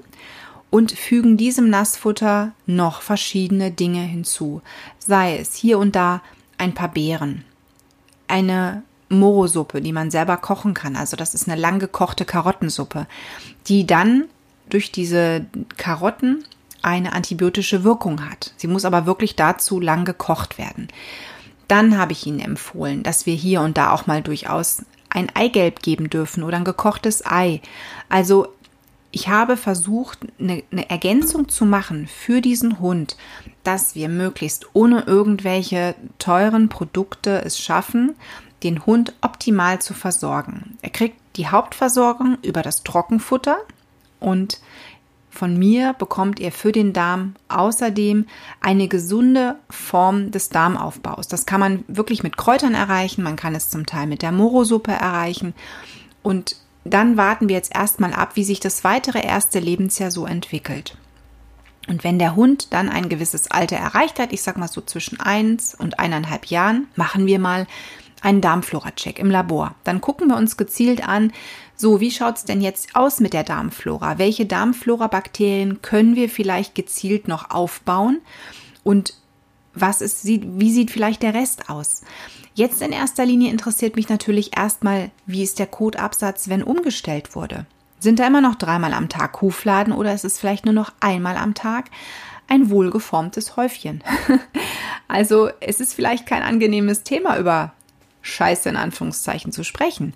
und 0.71 0.93
fügen 0.93 1.37
diesem 1.37 1.69
Nassfutter 1.69 2.53
noch 2.65 3.03
verschiedene 3.03 3.71
Dinge 3.71 4.01
hinzu. 4.01 4.63
Sei 4.99 5.37
es 5.37 5.55
hier 5.55 5.79
und 5.79 5.95
da 5.95 6.23
ein 6.57 6.73
paar 6.73 6.89
Beeren, 6.89 7.45
eine 8.27 8.83
Morosuppe, 9.09 9.81
die 9.81 9.93
man 9.93 10.11
selber 10.11 10.37
kochen 10.37 10.75
kann. 10.75 10.97
Also 10.97 11.17
das 11.17 11.35
ist 11.35 11.49
eine 11.49 11.61
lang 11.61 11.79
gekochte 11.79 12.25
Karottensuppe, 12.25 13.07
die 13.67 13.87
dann 13.87 14.25
durch 14.69 14.93
diese 14.93 15.47
Karotten 15.77 16.45
eine 16.83 17.13
antibiotische 17.13 17.85
Wirkung 17.85 18.29
hat. 18.29 18.53
Sie 18.57 18.67
muss 18.67 18.85
aber 18.85 19.07
wirklich 19.07 19.37
dazu 19.37 19.81
lang 19.81 20.05
gekocht 20.05 20.59
werden. 20.59 20.89
Dann 21.69 21.97
habe 21.97 22.13
ich 22.13 22.27
Ihnen 22.27 22.41
empfohlen, 22.41 23.03
dass 23.03 23.27
wir 23.27 23.35
hier 23.35 23.63
und 23.63 23.79
da 23.79 23.93
auch 23.93 24.07
mal 24.07 24.23
durchaus 24.23 24.83
ein 25.09 25.31
Eigelb 25.35 25.81
geben 25.81 26.11
dürfen 26.11 26.43
oder 26.43 26.59
ein 26.59 26.65
gekochtes 26.65 27.25
Ei. 27.25 27.63
Also 28.09 28.49
ich 29.13 29.29
habe 29.29 29.57
versucht, 29.57 30.19
eine, 30.41 30.65
eine, 30.73 30.91
Ergänzung 30.91 31.49
zu 31.49 31.65
machen 31.65 32.09
für 32.09 32.41
diesen 32.41 32.81
Hund, 32.81 33.17
dass 33.63 33.95
wir 33.95 34.09
möglichst 34.09 34.67
ohne 34.75 35.03
irgendwelche 35.03 35.95
teuren 36.19 36.69
Produkte 36.69 37.43
es 37.45 37.59
schaffen, 37.59 38.17
den 38.65 38.87
Hund 38.87 39.13
optimal 39.21 39.81
zu 39.81 39.95
versorgen. 39.95 40.79
Er 40.83 40.91
kriegt 40.91 41.19
die 41.37 41.49
Hauptversorgung 41.49 42.39
über 42.43 42.63
das 42.63 42.83
Trockenfutter 42.83 43.59
und 44.21 44.61
von 45.31 45.59
mir 45.59 45.95
bekommt 45.95 46.39
er 46.39 46.53
für 46.53 46.71
den 46.71 46.93
Darm 46.93 47.35
außerdem 47.49 48.27
eine 48.61 48.87
gesunde 48.87 49.57
Form 49.69 50.31
des 50.31 50.49
Darmaufbaus. 50.49 51.27
Das 51.27 51.45
kann 51.45 51.59
man 51.61 51.85
wirklich 51.89 52.23
mit 52.23 52.37
Kräutern 52.37 52.75
erreichen, 52.75 53.25
man 53.25 53.37
kann 53.37 53.55
es 53.55 53.69
zum 53.69 53.85
Teil 53.85 54.07
mit 54.07 54.23
der 54.23 54.33
Morosuppe 54.33 54.93
erreichen 54.93 55.55
und 56.23 56.57
dann 56.85 57.17
warten 57.17 57.49
wir 57.49 57.57
jetzt 57.57 57.75
erstmal 57.75 58.13
ab, 58.13 58.33
wie 58.35 58.45
sich 58.45 58.61
das 58.61 58.85
weitere 58.85 59.25
erste 59.25 59.59
Lebensjahr 59.59 60.11
so 60.11 60.27
entwickelt. 60.27 60.97
Und 61.89 62.05
wenn 62.05 62.19
der 62.19 62.37
Hund 62.37 62.73
dann 62.73 62.89
ein 62.89 63.09
gewisses 63.09 63.51
Alter 63.51 63.77
erreicht 63.77 64.19
hat, 64.19 64.33
ich 64.33 64.43
sag 64.43 64.57
mal 64.57 64.69
so 64.69 64.81
zwischen 64.81 65.21
eins 65.21 65.75
und 65.75 65.99
eineinhalb 65.99 66.47
Jahren, 66.47 66.87
machen 66.97 67.27
wir 67.27 67.39
mal 67.39 67.67
einen 68.25 68.41
Darmflora-Check 68.41 69.19
im 69.19 69.31
Labor. 69.31 69.75
Dann 69.85 70.01
gucken 70.01 70.29
wir 70.29 70.37
uns 70.37 70.57
gezielt 70.57 71.07
an, 71.07 71.33
so, 71.77 72.01
wie 72.01 72.11
schaut's 72.11 72.45
denn 72.45 72.61
jetzt 72.61 72.95
aus 72.95 73.21
mit 73.21 73.33
der 73.33 73.45
Darmflora? 73.45 74.19
Welche 74.19 74.47
Darmflora-Bakterien 74.47 75.83
können 75.83 76.17
wir 76.17 76.29
vielleicht 76.29 76.75
gezielt 76.75 77.29
noch 77.29 77.51
aufbauen? 77.51 78.21
Und 78.83 79.15
was 79.75 80.01
ist, 80.01 80.25
wie 80.25 80.73
sieht 80.73 80.91
vielleicht 80.91 81.23
der 81.23 81.35
Rest 81.35 81.69
aus? 81.69 82.03
Jetzt 82.55 82.81
in 82.81 82.93
erster 82.93 83.27
Linie 83.27 83.51
interessiert 83.51 83.97
mich 83.97 84.09
natürlich 84.09 84.57
erstmal, 84.57 85.11
wie 85.27 85.43
ist 85.43 85.59
der 85.59 85.67
Kotabsatz, 85.67 86.49
wenn 86.49 86.63
umgestellt 86.63 87.35
wurde? 87.35 87.67
Sind 87.99 88.21
da 88.21 88.27
immer 88.27 88.41
noch 88.41 88.55
dreimal 88.55 88.95
am 88.95 89.09
Tag 89.09 89.33
Kuhfladen 89.33 89.93
oder 89.93 90.15
ist 90.15 90.25
es 90.25 90.39
vielleicht 90.39 90.65
nur 90.65 90.75
noch 90.75 90.93
einmal 91.01 91.37
am 91.37 91.55
Tag 91.55 91.91
ein 92.49 92.71
wohlgeformtes 92.71 93.57
Häufchen? 93.57 94.05
also 95.09 95.51
es 95.61 95.81
ist 95.81 95.95
vielleicht 95.95 96.27
kein 96.27 96.43
angenehmes 96.43 97.03
Thema 97.03 97.39
über 97.39 97.73
scheiße 98.25 98.69
in 98.69 98.77
Anführungszeichen 98.77 99.53
zu 99.53 99.63
sprechen. 99.63 100.15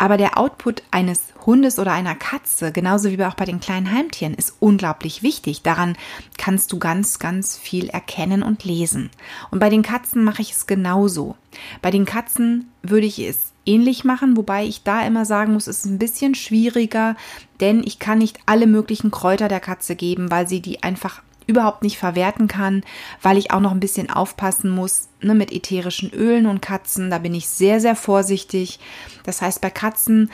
Aber 0.00 0.16
der 0.16 0.38
Output 0.38 0.84
eines 0.92 1.22
Hundes 1.44 1.80
oder 1.80 1.92
einer 1.92 2.14
Katze, 2.14 2.70
genauso 2.70 3.10
wie 3.10 3.24
auch 3.24 3.34
bei 3.34 3.44
den 3.44 3.58
kleinen 3.58 3.90
Heimtieren, 3.90 4.34
ist 4.34 4.54
unglaublich 4.60 5.24
wichtig. 5.24 5.62
Daran 5.62 5.96
kannst 6.36 6.70
du 6.70 6.78
ganz, 6.78 7.18
ganz 7.18 7.58
viel 7.58 7.88
erkennen 7.88 8.44
und 8.44 8.62
lesen. 8.64 9.10
Und 9.50 9.58
bei 9.58 9.70
den 9.70 9.82
Katzen 9.82 10.22
mache 10.22 10.40
ich 10.40 10.52
es 10.52 10.68
genauso. 10.68 11.36
Bei 11.82 11.90
den 11.90 12.04
Katzen 12.04 12.70
würde 12.82 13.06
ich 13.06 13.18
es 13.18 13.52
ähnlich 13.66 14.04
machen, 14.04 14.36
wobei 14.36 14.64
ich 14.64 14.84
da 14.84 15.04
immer 15.04 15.24
sagen 15.24 15.52
muss, 15.52 15.66
es 15.66 15.80
ist 15.80 15.86
ein 15.86 15.98
bisschen 15.98 16.36
schwieriger, 16.36 17.16
denn 17.60 17.82
ich 17.84 17.98
kann 17.98 18.18
nicht 18.18 18.38
alle 18.46 18.68
möglichen 18.68 19.10
Kräuter 19.10 19.48
der 19.48 19.60
Katze 19.60 19.96
geben, 19.96 20.30
weil 20.30 20.46
sie 20.46 20.60
die 20.60 20.84
einfach 20.84 21.22
überhaupt 21.48 21.82
nicht 21.82 21.98
verwerten 21.98 22.46
kann, 22.46 22.84
weil 23.20 23.38
ich 23.38 23.50
auch 23.50 23.60
noch 23.60 23.72
ein 23.72 23.80
bisschen 23.80 24.10
aufpassen 24.10 24.70
muss 24.70 25.08
ne, 25.20 25.34
mit 25.34 25.50
ätherischen 25.50 26.10
Ölen 26.12 26.46
und 26.46 26.62
Katzen. 26.62 27.10
Da 27.10 27.18
bin 27.18 27.34
ich 27.34 27.48
sehr, 27.48 27.80
sehr 27.80 27.96
vorsichtig. 27.96 28.78
Das 29.24 29.42
heißt, 29.42 29.60
bei 29.60 29.70
Katzen 29.70 30.30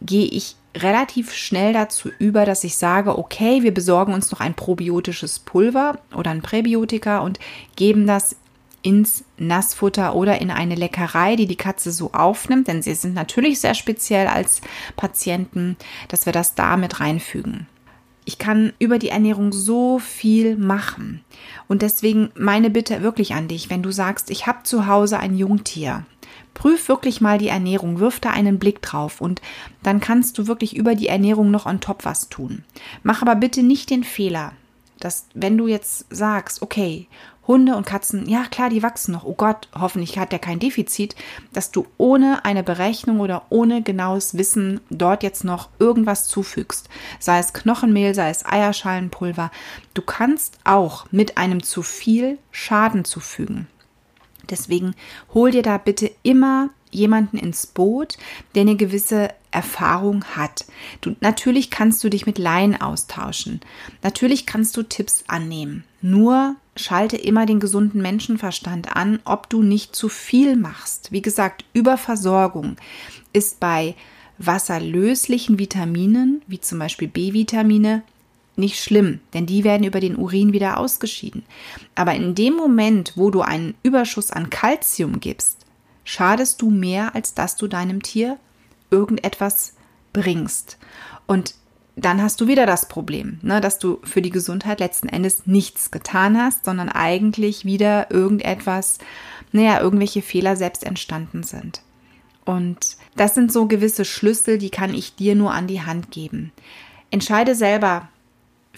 gehe 0.00 0.26
ich 0.26 0.56
relativ 0.76 1.32
schnell 1.34 1.72
dazu 1.72 2.10
über, 2.18 2.44
dass 2.44 2.64
ich 2.64 2.76
sage, 2.76 3.18
okay, 3.18 3.62
wir 3.62 3.74
besorgen 3.74 4.14
uns 4.14 4.30
noch 4.30 4.40
ein 4.40 4.54
probiotisches 4.54 5.40
Pulver 5.40 5.98
oder 6.14 6.30
ein 6.30 6.42
Präbiotika 6.42 7.18
und 7.18 7.38
geben 7.76 8.06
das 8.06 8.36
ins 8.82 9.24
Nassfutter 9.36 10.14
oder 10.14 10.40
in 10.40 10.50
eine 10.52 10.76
Leckerei, 10.76 11.34
die 11.34 11.46
die 11.46 11.56
Katze 11.56 11.90
so 11.90 12.12
aufnimmt, 12.12 12.68
denn 12.68 12.82
sie 12.82 12.94
sind 12.94 13.14
natürlich 13.14 13.60
sehr 13.60 13.74
speziell 13.74 14.28
als 14.28 14.60
Patienten, 14.94 15.76
dass 16.06 16.24
wir 16.24 16.32
das 16.32 16.54
da 16.54 16.76
mit 16.76 17.00
reinfügen. 17.00 17.66
Ich 18.26 18.38
kann 18.38 18.72
über 18.78 18.98
die 18.98 19.08
Ernährung 19.08 19.52
so 19.52 19.98
viel 19.98 20.56
machen. 20.56 21.22
Und 21.68 21.80
deswegen 21.80 22.30
meine 22.34 22.70
Bitte 22.70 23.02
wirklich 23.02 23.34
an 23.34 23.48
dich, 23.48 23.70
wenn 23.70 23.82
du 23.82 23.92
sagst, 23.92 24.30
ich 24.30 24.46
habe 24.46 24.64
zu 24.64 24.86
Hause 24.86 25.18
ein 25.18 25.38
Jungtier, 25.38 26.04
prüf 26.52 26.88
wirklich 26.88 27.20
mal 27.20 27.38
die 27.38 27.48
Ernährung, 27.48 28.00
wirf 28.00 28.18
da 28.18 28.30
einen 28.30 28.58
Blick 28.58 28.82
drauf 28.82 29.20
und 29.20 29.40
dann 29.82 30.00
kannst 30.00 30.38
du 30.38 30.48
wirklich 30.48 30.76
über 30.76 30.94
die 30.94 31.08
Ernährung 31.08 31.50
noch 31.50 31.66
on 31.66 31.80
top 31.80 32.04
was 32.04 32.28
tun. 32.28 32.64
Mach 33.02 33.22
aber 33.22 33.36
bitte 33.36 33.62
nicht 33.62 33.90
den 33.90 34.02
Fehler, 34.02 34.52
dass 34.98 35.28
wenn 35.34 35.56
du 35.56 35.68
jetzt 35.68 36.06
sagst, 36.10 36.62
okay, 36.62 37.06
Hunde 37.46 37.76
und 37.76 37.86
Katzen, 37.86 38.28
ja 38.28 38.44
klar, 38.50 38.70
die 38.70 38.82
wachsen 38.82 39.12
noch. 39.12 39.24
Oh 39.24 39.34
Gott, 39.34 39.68
hoffentlich 39.78 40.18
hat 40.18 40.32
der 40.32 40.38
kein 40.38 40.58
Defizit, 40.58 41.14
dass 41.52 41.70
du 41.70 41.86
ohne 41.96 42.44
eine 42.44 42.62
Berechnung 42.62 43.20
oder 43.20 43.46
ohne 43.50 43.82
genaues 43.82 44.36
Wissen 44.36 44.80
dort 44.90 45.22
jetzt 45.22 45.44
noch 45.44 45.68
irgendwas 45.78 46.26
zufügst. 46.26 46.88
Sei 47.20 47.38
es 47.38 47.52
Knochenmehl, 47.52 48.14
sei 48.14 48.30
es 48.30 48.44
Eierschalenpulver. 48.44 49.50
Du 49.94 50.02
kannst 50.02 50.58
auch 50.64 51.06
mit 51.10 51.38
einem 51.38 51.62
zu 51.62 51.82
viel 51.82 52.38
Schaden 52.50 53.04
zufügen. 53.04 53.68
Deswegen 54.50 54.94
hol 55.34 55.50
dir 55.50 55.62
da 55.62 55.78
bitte 55.78 56.10
immer 56.22 56.70
jemanden 56.90 57.36
ins 57.36 57.66
Boot, 57.66 58.16
der 58.54 58.62
eine 58.62 58.76
gewisse 58.76 59.30
Erfahrung 59.50 60.24
hat. 60.24 60.66
Du, 61.00 61.16
natürlich 61.20 61.70
kannst 61.70 62.02
du 62.04 62.08
dich 62.08 62.26
mit 62.26 62.38
Laien 62.38 62.80
austauschen. 62.80 63.60
Natürlich 64.02 64.46
kannst 64.46 64.76
du 64.76 64.82
Tipps 64.82 65.24
annehmen. 65.28 65.84
Nur 66.02 66.56
schalte 66.76 67.16
immer 67.16 67.46
den 67.46 67.60
gesunden 67.60 68.02
Menschenverstand 68.02 68.94
an, 68.94 69.20
ob 69.24 69.48
du 69.48 69.62
nicht 69.62 69.96
zu 69.96 70.08
viel 70.08 70.56
machst. 70.56 71.10
Wie 71.10 71.22
gesagt, 71.22 71.64
Überversorgung 71.72 72.76
ist 73.32 73.60
bei 73.60 73.94
wasserlöslichen 74.38 75.58
Vitaminen, 75.58 76.42
wie 76.46 76.60
zum 76.60 76.78
Beispiel 76.78 77.08
B-Vitamine, 77.08 78.02
nicht 78.56 78.82
schlimm, 78.82 79.20
denn 79.34 79.46
die 79.46 79.64
werden 79.64 79.84
über 79.84 80.00
den 80.00 80.16
Urin 80.16 80.52
wieder 80.52 80.78
ausgeschieden. 80.78 81.44
Aber 81.94 82.14
in 82.14 82.34
dem 82.34 82.54
Moment, 82.54 83.12
wo 83.16 83.30
du 83.30 83.42
einen 83.42 83.74
Überschuss 83.82 84.30
an 84.30 84.48
Kalzium 84.48 85.20
gibst, 85.20 85.65
schadest 86.06 86.62
du 86.62 86.70
mehr, 86.70 87.14
als 87.14 87.34
dass 87.34 87.56
du 87.56 87.66
deinem 87.66 88.02
Tier 88.02 88.38
irgendetwas 88.90 89.74
bringst. 90.14 90.78
Und 91.26 91.54
dann 91.96 92.22
hast 92.22 92.40
du 92.40 92.46
wieder 92.46 92.64
das 92.64 92.88
Problem, 92.88 93.38
ne, 93.42 93.60
dass 93.60 93.78
du 93.78 93.98
für 94.04 94.22
die 94.22 94.30
Gesundheit 94.30 94.80
letzten 94.80 95.08
Endes 95.08 95.46
nichts 95.46 95.90
getan 95.90 96.38
hast, 96.38 96.64
sondern 96.64 96.88
eigentlich 96.88 97.64
wieder 97.64 98.10
irgendetwas, 98.10 98.98
naja, 99.52 99.80
irgendwelche 99.80 100.22
Fehler 100.22 100.56
selbst 100.56 100.84
entstanden 100.84 101.42
sind. 101.42 101.82
Und 102.44 102.96
das 103.16 103.34
sind 103.34 103.52
so 103.52 103.66
gewisse 103.66 104.04
Schlüssel, 104.04 104.58
die 104.58 104.70
kann 104.70 104.94
ich 104.94 105.16
dir 105.16 105.34
nur 105.34 105.52
an 105.52 105.66
die 105.66 105.82
Hand 105.82 106.12
geben. 106.12 106.52
Entscheide 107.10 107.54
selber, 107.54 108.08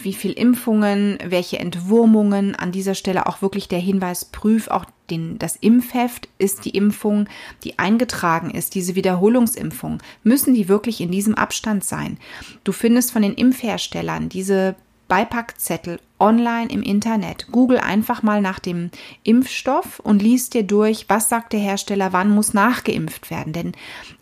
wie 0.05 0.13
viel 0.13 0.33
Impfungen, 0.33 1.19
welche 1.25 1.59
Entwurmungen. 1.59 2.55
An 2.55 2.73
dieser 2.73 2.95
Stelle 2.95 3.27
auch 3.27 3.43
wirklich 3.43 3.69
der 3.69 3.79
Hinweis, 3.79 4.25
prüf 4.25 4.69
auch 4.69 4.85
den, 5.11 5.39
das 5.39 5.57
Impfheft. 5.57 6.29
Ist 6.39 6.65
die 6.65 6.71
Impfung, 6.71 7.29
die 7.65 7.79
eingetragen 7.79 8.51
ist, 8.51 8.75
diese 8.75 8.95
Wiederholungsimpfung, 8.95 9.99
müssen 10.23 10.55
die 10.55 10.69
wirklich 10.69 11.01
in 11.01 11.11
diesem 11.11 11.35
Abstand 11.35 11.85
sein? 11.85 12.19
Du 12.65 12.73
findest 12.73 13.13
von 13.13 13.23
den 13.23 13.35
Impfherstellern 13.35 14.29
diese 14.29 14.77
Beipackzettel 15.09 16.01
online 16.21 16.71
im 16.71 16.83
Internet. 16.83 17.49
Google 17.51 17.79
einfach 17.79 18.23
mal 18.23 18.43
nach 18.43 18.59
dem 18.59 18.91
Impfstoff 19.25 20.01
und 20.01 20.23
liest 20.23 20.55
dir 20.55 20.63
durch, 20.63 21.07
was 21.09 21.31
sagt 21.31 21.55
der 21.55 21.61
Hersteller, 21.61 22.13
wann 22.13 22.31
muss 22.31 22.53
nachgeimpft 22.53 23.31
werden. 23.31 23.55
Denn 23.55 23.73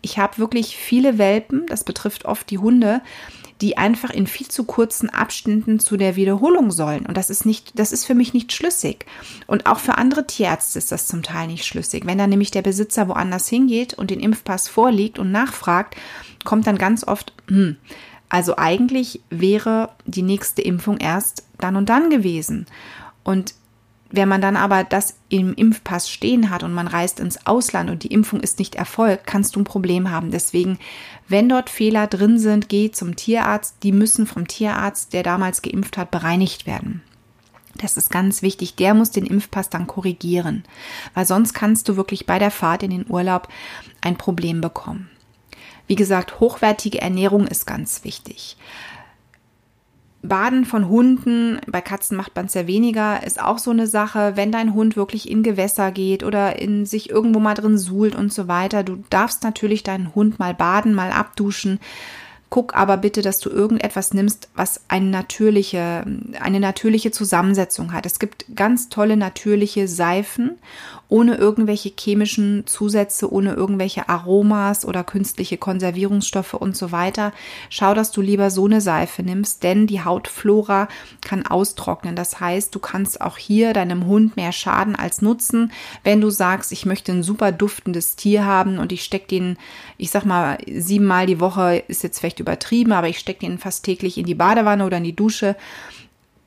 ich 0.01 0.17
habe 0.17 0.37
wirklich 0.37 0.77
viele 0.77 1.17
Welpen, 1.17 1.65
das 1.67 1.83
betrifft 1.83 2.25
oft 2.25 2.49
die 2.49 2.57
Hunde, 2.57 3.01
die 3.61 3.77
einfach 3.77 4.11
in 4.11 4.27
viel 4.27 4.47
zu 4.47 4.63
kurzen 4.65 5.09
Abständen 5.09 5.79
zu 5.79 5.97
der 5.97 6.15
Wiederholung 6.15 6.71
sollen. 6.71 7.05
Und 7.05 7.17
das 7.17 7.29
ist 7.29 7.45
nicht, 7.45 7.77
das 7.79 7.91
ist 7.91 8.05
für 8.05 8.13
mich 8.13 8.33
nicht 8.33 8.53
schlüssig. 8.53 9.05
Und 9.47 9.65
auch 9.65 9.79
für 9.79 9.97
andere 9.97 10.27
Tierärzte 10.27 10.77
ist 10.77 10.91
das 10.91 11.07
zum 11.07 11.23
Teil 11.23 11.47
nicht 11.47 11.65
schlüssig. 11.65 12.05
Wenn 12.05 12.19
dann 12.19 12.29
nämlich 12.29 12.51
der 12.51 12.61
Besitzer 12.61 13.07
woanders 13.07 13.47
hingeht 13.47 13.95
und 13.95 14.11
den 14.11 14.19
Impfpass 14.19 14.67
vorliegt 14.67 15.17
und 15.17 15.31
nachfragt, 15.31 15.95
kommt 16.43 16.67
dann 16.67 16.77
ganz 16.77 17.03
oft, 17.05 17.33
hm, 17.47 17.77
also 18.29 18.57
eigentlich 18.57 19.21
wäre 19.29 19.89
die 20.05 20.21
nächste 20.21 20.61
Impfung 20.61 20.97
erst 20.97 21.43
dann 21.57 21.75
und 21.75 21.89
dann 21.89 22.09
gewesen. 22.09 22.67
Und 23.23 23.55
wenn 24.09 24.29
man 24.29 24.41
dann 24.41 24.55
aber 24.55 24.83
das 24.83 25.17
im 25.29 25.53
Impfpass 25.53 26.09
stehen 26.09 26.49
hat 26.49 26.63
und 26.63 26.73
man 26.73 26.87
reist 26.87 27.19
ins 27.19 27.45
Ausland 27.45 27.89
und 27.89 28.03
die 28.03 28.13
Impfung 28.13 28.39
ist 28.39 28.59
nicht 28.59 28.75
erfolgt, 28.75 29.27
kannst 29.27 29.55
du 29.55 29.59
ein 29.59 29.65
Problem 29.65 30.09
haben. 30.09 30.31
Deswegen, 30.31 30.79
wenn 31.27 31.49
dort 31.49 31.69
Fehler 31.69 32.07
drin 32.07 32.39
sind, 32.39 32.69
geh 32.69 32.91
zum 32.91 33.15
Tierarzt. 33.15 33.77
Die 33.83 33.91
müssen 33.91 34.25
vom 34.25 34.47
Tierarzt, 34.47 35.13
der 35.13 35.23
damals 35.23 35.61
geimpft 35.61 35.97
hat, 35.97 36.11
bereinigt 36.11 36.65
werden. 36.65 37.01
Das 37.75 37.97
ist 37.97 38.09
ganz 38.09 38.41
wichtig. 38.41 38.75
Der 38.75 38.93
muss 38.93 39.11
den 39.11 39.25
Impfpass 39.25 39.69
dann 39.69 39.87
korrigieren, 39.87 40.63
weil 41.13 41.25
sonst 41.25 41.53
kannst 41.53 41.89
du 41.89 41.97
wirklich 41.97 42.25
bei 42.25 42.39
der 42.39 42.51
Fahrt 42.51 42.83
in 42.83 42.91
den 42.91 43.05
Urlaub 43.09 43.49
ein 44.01 44.17
Problem 44.17 44.61
bekommen. 44.61 45.09
Wie 45.85 45.95
gesagt, 45.95 46.39
hochwertige 46.39 47.01
Ernährung 47.01 47.47
ist 47.47 47.65
ganz 47.67 48.03
wichtig. 48.03 48.57
Baden 50.27 50.65
von 50.65 50.89
Hunden, 50.89 51.59
bei 51.67 51.81
Katzen 51.81 52.17
macht 52.17 52.35
man 52.35 52.45
es 52.45 52.53
ja 52.53 52.67
weniger, 52.67 53.25
ist 53.25 53.41
auch 53.41 53.57
so 53.57 53.71
eine 53.71 53.87
Sache, 53.87 54.33
wenn 54.35 54.51
dein 54.51 54.73
Hund 54.73 54.95
wirklich 54.95 55.29
in 55.29 55.43
Gewässer 55.43 55.91
geht 55.91 56.23
oder 56.23 56.59
in 56.59 56.85
sich 56.85 57.09
irgendwo 57.09 57.39
mal 57.39 57.53
drin 57.53 57.77
suhlt 57.77 58.15
und 58.15 58.33
so 58.33 58.47
weiter. 58.47 58.83
Du 58.83 59.03
darfst 59.09 59.43
natürlich 59.43 59.83
deinen 59.83 60.13
Hund 60.15 60.39
mal 60.39 60.53
baden, 60.53 60.93
mal 60.93 61.11
abduschen. 61.11 61.79
Guck 62.49 62.75
aber 62.75 62.95
bitte, 62.95 63.21
dass 63.21 63.39
du 63.39 63.49
irgendetwas 63.49 64.13
nimmst, 64.13 64.49
was 64.55 64.81
eine 64.87 65.07
natürliche, 65.07 66.05
eine 66.39 66.61
natürliche 66.61 67.11
Zusammensetzung 67.11 67.91
hat. 67.91 68.05
Es 68.05 68.19
gibt 68.19 68.45
ganz 68.55 68.87
tolle 68.87 69.17
natürliche 69.17 69.89
Seifen 69.89 70.57
ohne 71.09 71.35
irgendwelche 71.35 71.91
chemischen 71.97 72.67
Zusätze, 72.67 73.31
ohne 73.31 73.53
irgendwelche 73.53 74.09
Aromas 74.09 74.85
oder 74.85 75.03
künstliche 75.03 75.57
Konservierungsstoffe 75.57 76.53
und 76.53 76.75
so 76.75 76.91
weiter. 76.91 77.31
Schau, 77.69 77.93
dass 77.93 78.11
du 78.11 78.21
lieber 78.21 78.49
so 78.49 78.65
eine 78.65 78.81
Seife 78.81 79.23
nimmst, 79.23 79.63
denn 79.63 79.87
die 79.87 80.03
Hautflora 80.03 80.89
kann 81.21 81.45
austrocknen. 81.45 82.15
Das 82.15 82.39
heißt, 82.39 82.75
du 82.75 82.79
kannst 82.79 83.21
auch 83.21 83.37
hier 83.37 83.73
deinem 83.73 84.05
Hund 84.05 84.35
mehr 84.35 84.51
Schaden 84.51 84.95
als 84.95 85.21
Nutzen, 85.21 85.71
wenn 86.03 86.19
du 86.19 86.29
sagst, 86.29 86.71
ich 86.71 86.85
möchte 86.85 87.13
ein 87.13 87.23
super 87.23 87.51
duftendes 87.51 88.17
Tier 88.17 88.45
haben 88.45 88.77
und 88.77 88.91
ich 88.91 89.03
stecke 89.03 89.27
den, 89.27 89.57
ich 89.97 90.11
sag 90.11 90.25
mal, 90.25 90.57
siebenmal 90.67 91.25
die 91.25 91.39
Woche 91.39 91.83
ist 91.87 92.03
jetzt 92.03 92.19
vielleicht 92.19 92.41
übertrieben, 92.41 92.91
aber 92.91 93.07
ich 93.07 93.19
stecke 93.19 93.39
den 93.41 93.59
fast 93.59 93.85
täglich 93.85 94.17
in 94.17 94.25
die 94.25 94.35
Badewanne 94.35 94.85
oder 94.85 94.97
in 94.97 95.03
die 95.05 95.15
Dusche 95.15 95.55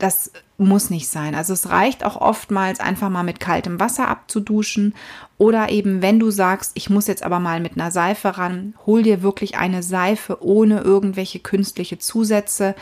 das 0.01 0.31
muss 0.61 0.89
nicht 0.89 1.07
sein. 1.07 1.35
Also 1.35 1.53
es 1.53 1.69
reicht 1.69 2.05
auch 2.05 2.15
oftmals 2.15 2.79
einfach 2.79 3.09
mal 3.09 3.23
mit 3.23 3.39
kaltem 3.39 3.79
Wasser 3.79 4.07
abzuduschen 4.07 4.93
oder 5.37 5.69
eben 5.69 6.01
wenn 6.01 6.19
du 6.19 6.31
sagst, 6.31 6.71
ich 6.75 6.89
muss 6.89 7.07
jetzt 7.07 7.23
aber 7.23 7.39
mal 7.39 7.59
mit 7.59 7.73
einer 7.73 7.91
Seife 7.91 8.37
ran, 8.37 8.75
hol 8.85 9.03
dir 9.03 9.23
wirklich 9.23 9.57
eine 9.57 9.83
Seife 9.83 10.43
ohne 10.43 10.81
irgendwelche 10.81 11.39
künstliche 11.39 11.97
Zusätze 11.97 12.75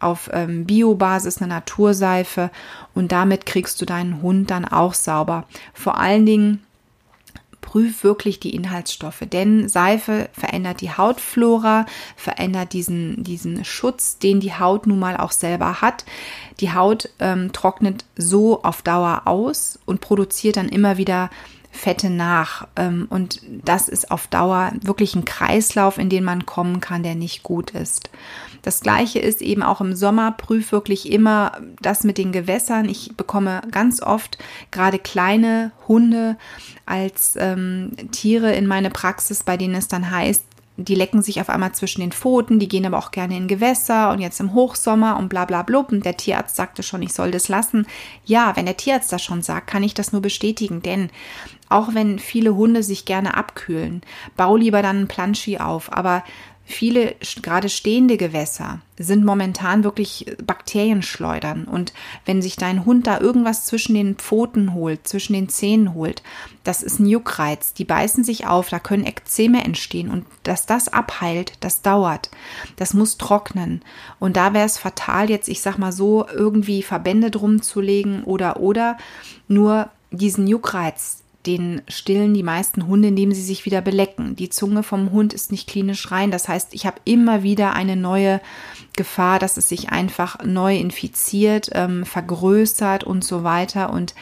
auf 0.00 0.30
ähm, 0.32 0.64
Biobasis, 0.64 1.38
eine 1.38 1.48
Naturseife 1.48 2.50
und 2.94 3.12
damit 3.12 3.46
kriegst 3.46 3.80
du 3.80 3.84
deinen 3.84 4.22
Hund 4.22 4.50
dann 4.50 4.64
auch 4.64 4.94
sauber. 4.94 5.46
Vor 5.72 5.98
allen 5.98 6.24
Dingen 6.26 6.64
prüf 7.64 8.04
wirklich 8.04 8.40
die 8.40 8.54
Inhaltsstoffe, 8.54 9.22
denn 9.32 9.68
Seife 9.68 10.28
verändert 10.32 10.82
die 10.82 10.90
Hautflora, 10.90 11.86
verändert 12.14 12.74
diesen, 12.74 13.24
diesen 13.24 13.64
Schutz, 13.64 14.18
den 14.18 14.38
die 14.38 14.52
Haut 14.52 14.86
nun 14.86 14.98
mal 14.98 15.16
auch 15.16 15.32
selber 15.32 15.80
hat. 15.80 16.04
Die 16.60 16.72
Haut 16.72 17.08
ähm, 17.20 17.52
trocknet 17.52 18.04
so 18.16 18.62
auf 18.62 18.82
Dauer 18.82 19.22
aus 19.24 19.78
und 19.86 20.02
produziert 20.02 20.58
dann 20.58 20.68
immer 20.68 20.98
wieder 20.98 21.30
Fette 21.74 22.08
nach. 22.08 22.68
Ähm, 22.76 23.06
und 23.10 23.42
das 23.64 23.88
ist 23.88 24.10
auf 24.10 24.28
Dauer 24.28 24.72
wirklich 24.82 25.14
ein 25.14 25.24
Kreislauf, 25.24 25.98
in 25.98 26.08
den 26.08 26.24
man 26.24 26.46
kommen 26.46 26.80
kann, 26.80 27.02
der 27.02 27.16
nicht 27.16 27.42
gut 27.42 27.72
ist. 27.72 28.10
Das 28.62 28.80
gleiche 28.80 29.18
ist 29.18 29.42
eben 29.42 29.62
auch 29.62 29.80
im 29.80 29.94
Sommer. 29.94 30.32
Prüf 30.32 30.72
wirklich 30.72 31.12
immer 31.12 31.58
das 31.82 32.04
mit 32.04 32.16
den 32.16 32.32
Gewässern. 32.32 32.88
Ich 32.88 33.14
bekomme 33.16 33.60
ganz 33.70 34.00
oft 34.00 34.38
gerade 34.70 34.98
kleine 34.98 35.72
Hunde 35.86 36.36
als 36.86 37.36
ähm, 37.38 37.90
Tiere 38.12 38.54
in 38.54 38.66
meine 38.66 38.90
Praxis, 38.90 39.42
bei 39.42 39.56
denen 39.56 39.74
es 39.74 39.88
dann 39.88 40.10
heißt, 40.10 40.44
die 40.76 40.96
lecken 40.96 41.22
sich 41.22 41.40
auf 41.40 41.50
einmal 41.50 41.72
zwischen 41.72 42.00
den 42.00 42.10
Pfoten, 42.10 42.58
die 42.58 42.66
gehen 42.66 42.84
aber 42.84 42.98
auch 42.98 43.12
gerne 43.12 43.36
in 43.36 43.46
Gewässer 43.46 44.10
und 44.10 44.20
jetzt 44.20 44.40
im 44.40 44.54
Hochsommer 44.54 45.16
und 45.18 45.28
bla 45.28 45.44
bla 45.44 45.62
blub. 45.62 45.92
Und 45.92 46.04
der 46.04 46.16
Tierarzt 46.16 46.56
sagte 46.56 46.82
schon, 46.82 47.02
ich 47.02 47.12
soll 47.12 47.30
das 47.30 47.48
lassen. 47.48 47.86
Ja, 48.24 48.56
wenn 48.56 48.66
der 48.66 48.76
Tierarzt 48.76 49.12
das 49.12 49.22
schon 49.22 49.42
sagt, 49.42 49.68
kann 49.68 49.84
ich 49.84 49.94
das 49.94 50.12
nur 50.12 50.20
bestätigen, 50.20 50.82
denn 50.82 51.10
auch 51.74 51.94
wenn 51.94 52.18
viele 52.18 52.54
Hunde 52.54 52.82
sich 52.82 53.04
gerne 53.04 53.36
abkühlen, 53.36 54.02
bau 54.36 54.56
lieber 54.56 54.80
dann 54.80 54.96
einen 54.96 55.08
Planschi 55.08 55.58
auf. 55.58 55.92
Aber 55.92 56.22
Viele 56.66 57.14
gerade 57.42 57.68
stehende 57.68 58.16
Gewässer 58.16 58.80
sind 58.98 59.22
momentan 59.22 59.84
wirklich 59.84 60.34
Bakterienschleudern. 60.46 61.64
Und 61.64 61.92
wenn 62.24 62.40
sich 62.40 62.56
dein 62.56 62.86
Hund 62.86 63.06
da 63.06 63.20
irgendwas 63.20 63.66
zwischen 63.66 63.94
den 63.94 64.14
Pfoten 64.14 64.72
holt, 64.72 65.06
zwischen 65.06 65.34
den 65.34 65.50
Zähnen 65.50 65.92
holt, 65.92 66.22
das 66.62 66.82
ist 66.82 67.00
ein 67.00 67.06
Juckreiz. 67.06 67.74
Die 67.74 67.84
beißen 67.84 68.24
sich 68.24 68.46
auf, 68.46 68.70
da 68.70 68.78
können 68.78 69.04
Ekzeme 69.04 69.62
entstehen. 69.62 70.10
Und 70.10 70.24
dass 70.42 70.64
das 70.64 70.88
abheilt, 70.88 71.52
das 71.60 71.82
dauert. 71.82 72.30
Das 72.76 72.94
muss 72.94 73.18
trocknen. 73.18 73.82
Und 74.18 74.38
da 74.38 74.54
wäre 74.54 74.64
es 74.64 74.78
fatal, 74.78 75.28
jetzt, 75.28 75.48
ich 75.48 75.60
sag 75.60 75.76
mal 75.76 75.92
so, 75.92 76.26
irgendwie 76.26 76.82
Verbände 76.82 77.30
drum 77.30 77.60
zu 77.60 77.82
legen 77.82 78.24
oder, 78.24 78.58
oder 78.58 78.96
nur 79.48 79.90
diesen 80.10 80.46
Juckreiz 80.46 81.23
den 81.46 81.82
stillen 81.88 82.34
die 82.34 82.42
meisten 82.42 82.86
Hunde, 82.86 83.08
indem 83.08 83.32
sie 83.32 83.42
sich 83.42 83.64
wieder 83.64 83.80
belecken. 83.80 84.36
Die 84.36 84.48
Zunge 84.48 84.82
vom 84.82 85.12
Hund 85.12 85.32
ist 85.32 85.52
nicht 85.52 85.68
klinisch 85.68 86.10
rein. 86.10 86.30
Das 86.30 86.48
heißt, 86.48 86.74
ich 86.74 86.86
habe 86.86 87.00
immer 87.04 87.42
wieder 87.42 87.74
eine 87.74 87.96
neue 87.96 88.40
Gefahr, 88.96 89.38
dass 89.38 89.56
es 89.56 89.68
sich 89.68 89.90
einfach 89.90 90.42
neu 90.44 90.76
infiziert, 90.76 91.70
ähm, 91.72 92.04
vergrößert 92.06 93.04
und 93.04 93.24
so 93.24 93.44
weiter. 93.44 93.90
Und 93.90 94.14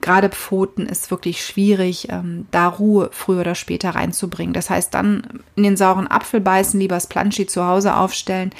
gerade 0.00 0.28
Pfoten 0.28 0.86
ist 0.86 1.10
wirklich 1.10 1.44
schwierig, 1.44 2.08
ähm, 2.10 2.46
da 2.50 2.68
Ruhe 2.68 3.08
früher 3.12 3.40
oder 3.40 3.54
später 3.54 3.90
reinzubringen. 3.90 4.52
Das 4.52 4.70
heißt, 4.70 4.92
dann 4.92 5.42
in 5.54 5.62
den 5.62 5.76
sauren 5.76 6.10
Apfel 6.10 6.40
beißen, 6.40 6.78
lieber 6.78 6.96
das 6.96 7.06
Planschi 7.06 7.46
zu 7.46 7.64
Hause 7.64 7.96
aufstellen, 7.96 8.50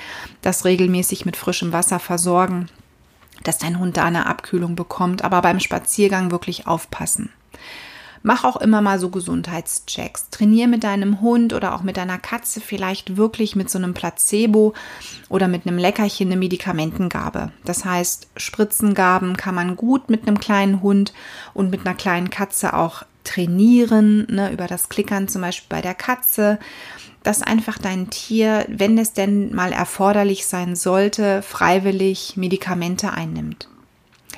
das 0.43 0.65
regelmäßig 0.65 1.27
mit 1.27 1.37
frischem 1.37 1.73
Wasser 1.73 1.99
versorgen 1.99 2.69
dass 3.45 3.59
dein 3.59 3.79
Hund 3.79 3.97
da 3.97 4.05
eine 4.05 4.27
Abkühlung 4.27 4.77
bekommt, 4.77 5.23
aber 5.23 5.43
beim 5.43 5.61
Spaziergang 5.61 6.31
wirklich 6.31 6.67
aufpassen. 6.67 7.31
Mach 8.23 8.45
auch 8.45 8.57
immer 8.57 8.81
mal 8.81 8.99
so 8.99 9.11
Gesundheitschecks. 9.11 10.31
Trainier 10.31 10.69
mit 10.69 10.85
deinem 10.85 11.21
Hund 11.21 11.53
oder 11.53 11.75
auch 11.75 11.83
mit 11.83 11.97
deiner 11.97 12.19
Katze 12.19 12.61
vielleicht 12.61 13.17
wirklich 13.17 13.57
mit 13.57 13.71
so 13.71 13.79
einem 13.79 13.95
Placebo 13.95 14.75
oder 15.29 15.49
mit 15.49 15.67
einem 15.67 15.79
Leckerchen 15.79 16.29
eine 16.29 16.37
Medikamentengabe. 16.37 17.53
Das 17.65 17.85
heißt, 17.85 18.29
Spritzengaben 18.37 19.37
kann 19.37 19.55
man 19.55 19.77
gut 19.77 20.11
mit 20.11 20.27
einem 20.27 20.39
kleinen 20.39 20.83
Hund 20.83 21.13
und 21.55 21.71
mit 21.71 21.87
einer 21.87 21.97
kleinen 21.97 22.31
Katze 22.31 22.75
auch 22.75 23.03
trainieren, 23.25 24.27
ne, 24.31 24.53
über 24.53 24.67
das 24.67 24.89
Klickern 24.89 25.29
zum 25.29 25.43
Beispiel 25.43 25.69
bei 25.69 25.83
der 25.83 25.95
Katze 25.95 26.59
dass 27.27 27.43
einfach 27.43 27.77
dein 27.77 28.09
Tier, 28.09 28.65
wenn 28.69 28.97
es 28.99 29.13
denn 29.13 29.53
mal 29.53 29.73
erforderlich 29.73 30.47
sein 30.47 30.77
sollte, 30.77 31.43
freiwillig 31.43 32.37
Medikamente 32.37 33.13
einnimmt. 33.13 33.69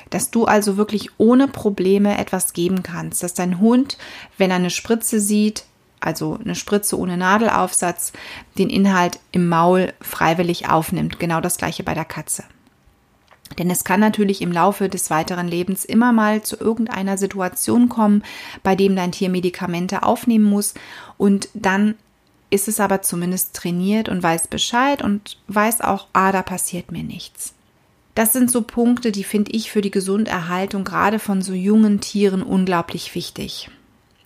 Dass 0.09 0.31
du 0.31 0.45
also 0.45 0.77
wirklich 0.77 1.09
ohne 1.17 1.47
Probleme 1.47 2.17
etwas 2.17 2.53
geben 2.53 2.83
kannst, 2.83 3.23
dass 3.23 3.33
dein 3.33 3.59
Hund, 3.59 3.97
wenn 4.37 4.49
er 4.49 4.57
eine 4.57 4.69
Spritze 4.69 5.19
sieht, 5.19 5.65
also 5.99 6.39
eine 6.43 6.55
Spritze 6.55 6.97
ohne 6.97 7.17
Nadelaufsatz, 7.17 8.13
den 8.57 8.69
Inhalt 8.69 9.19
im 9.31 9.47
Maul 9.47 9.93
freiwillig 10.01 10.69
aufnimmt. 10.69 11.19
Genau 11.19 11.41
das 11.41 11.57
gleiche 11.57 11.83
bei 11.83 11.93
der 11.93 12.05
Katze. 12.05 12.43
Denn 13.57 13.69
es 13.69 13.83
kann 13.83 13.99
natürlich 13.99 14.41
im 14.41 14.51
Laufe 14.51 14.89
des 14.89 15.09
weiteren 15.09 15.47
Lebens 15.47 15.83
immer 15.83 16.13
mal 16.13 16.43
zu 16.43 16.57
irgendeiner 16.57 17.17
Situation 17.17 17.89
kommen, 17.89 18.23
bei 18.63 18.75
dem 18.75 18.95
dein 18.95 19.11
Tier 19.11 19.29
Medikamente 19.29 20.03
aufnehmen 20.03 20.45
muss 20.45 20.75
und 21.17 21.49
dann 21.53 21.95
ist 22.51 22.67
es 22.67 22.79
aber 22.79 23.01
zumindest 23.01 23.55
trainiert 23.55 24.09
und 24.09 24.23
weiß 24.23 24.47
Bescheid 24.47 25.03
und 25.03 25.37
weiß 25.47 25.81
auch, 25.81 26.07
ah, 26.13 26.31
da 26.31 26.41
passiert 26.41 26.91
mir 26.91 27.03
nichts. 27.03 27.53
Das 28.15 28.33
sind 28.33 28.51
so 28.51 28.63
Punkte, 28.63 29.11
die 29.11 29.23
finde 29.23 29.51
ich 29.51 29.71
für 29.71 29.81
die 29.81 29.91
Gesunderhaltung 29.91 30.83
gerade 30.83 31.19
von 31.19 31.41
so 31.41 31.53
jungen 31.53 32.01
Tieren 32.01 32.43
unglaublich 32.43 33.15
wichtig. 33.15 33.69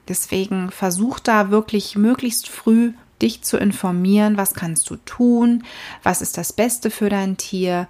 Deswegen 0.08 0.72
versuch 0.72 1.20
da 1.20 1.52
wirklich 1.52 1.96
möglichst 1.96 2.50
früh 2.50 2.94
dich 3.22 3.42
zu 3.42 3.58
informieren, 3.58 4.38
was 4.38 4.54
kannst 4.54 4.90
du 4.90 4.98
tun, 4.98 5.64
was 6.02 6.22
ist 6.22 6.38
das 6.38 6.54
Beste 6.54 6.92
für 6.92 7.10
dein 7.10 7.38
Tier. 7.38 7.88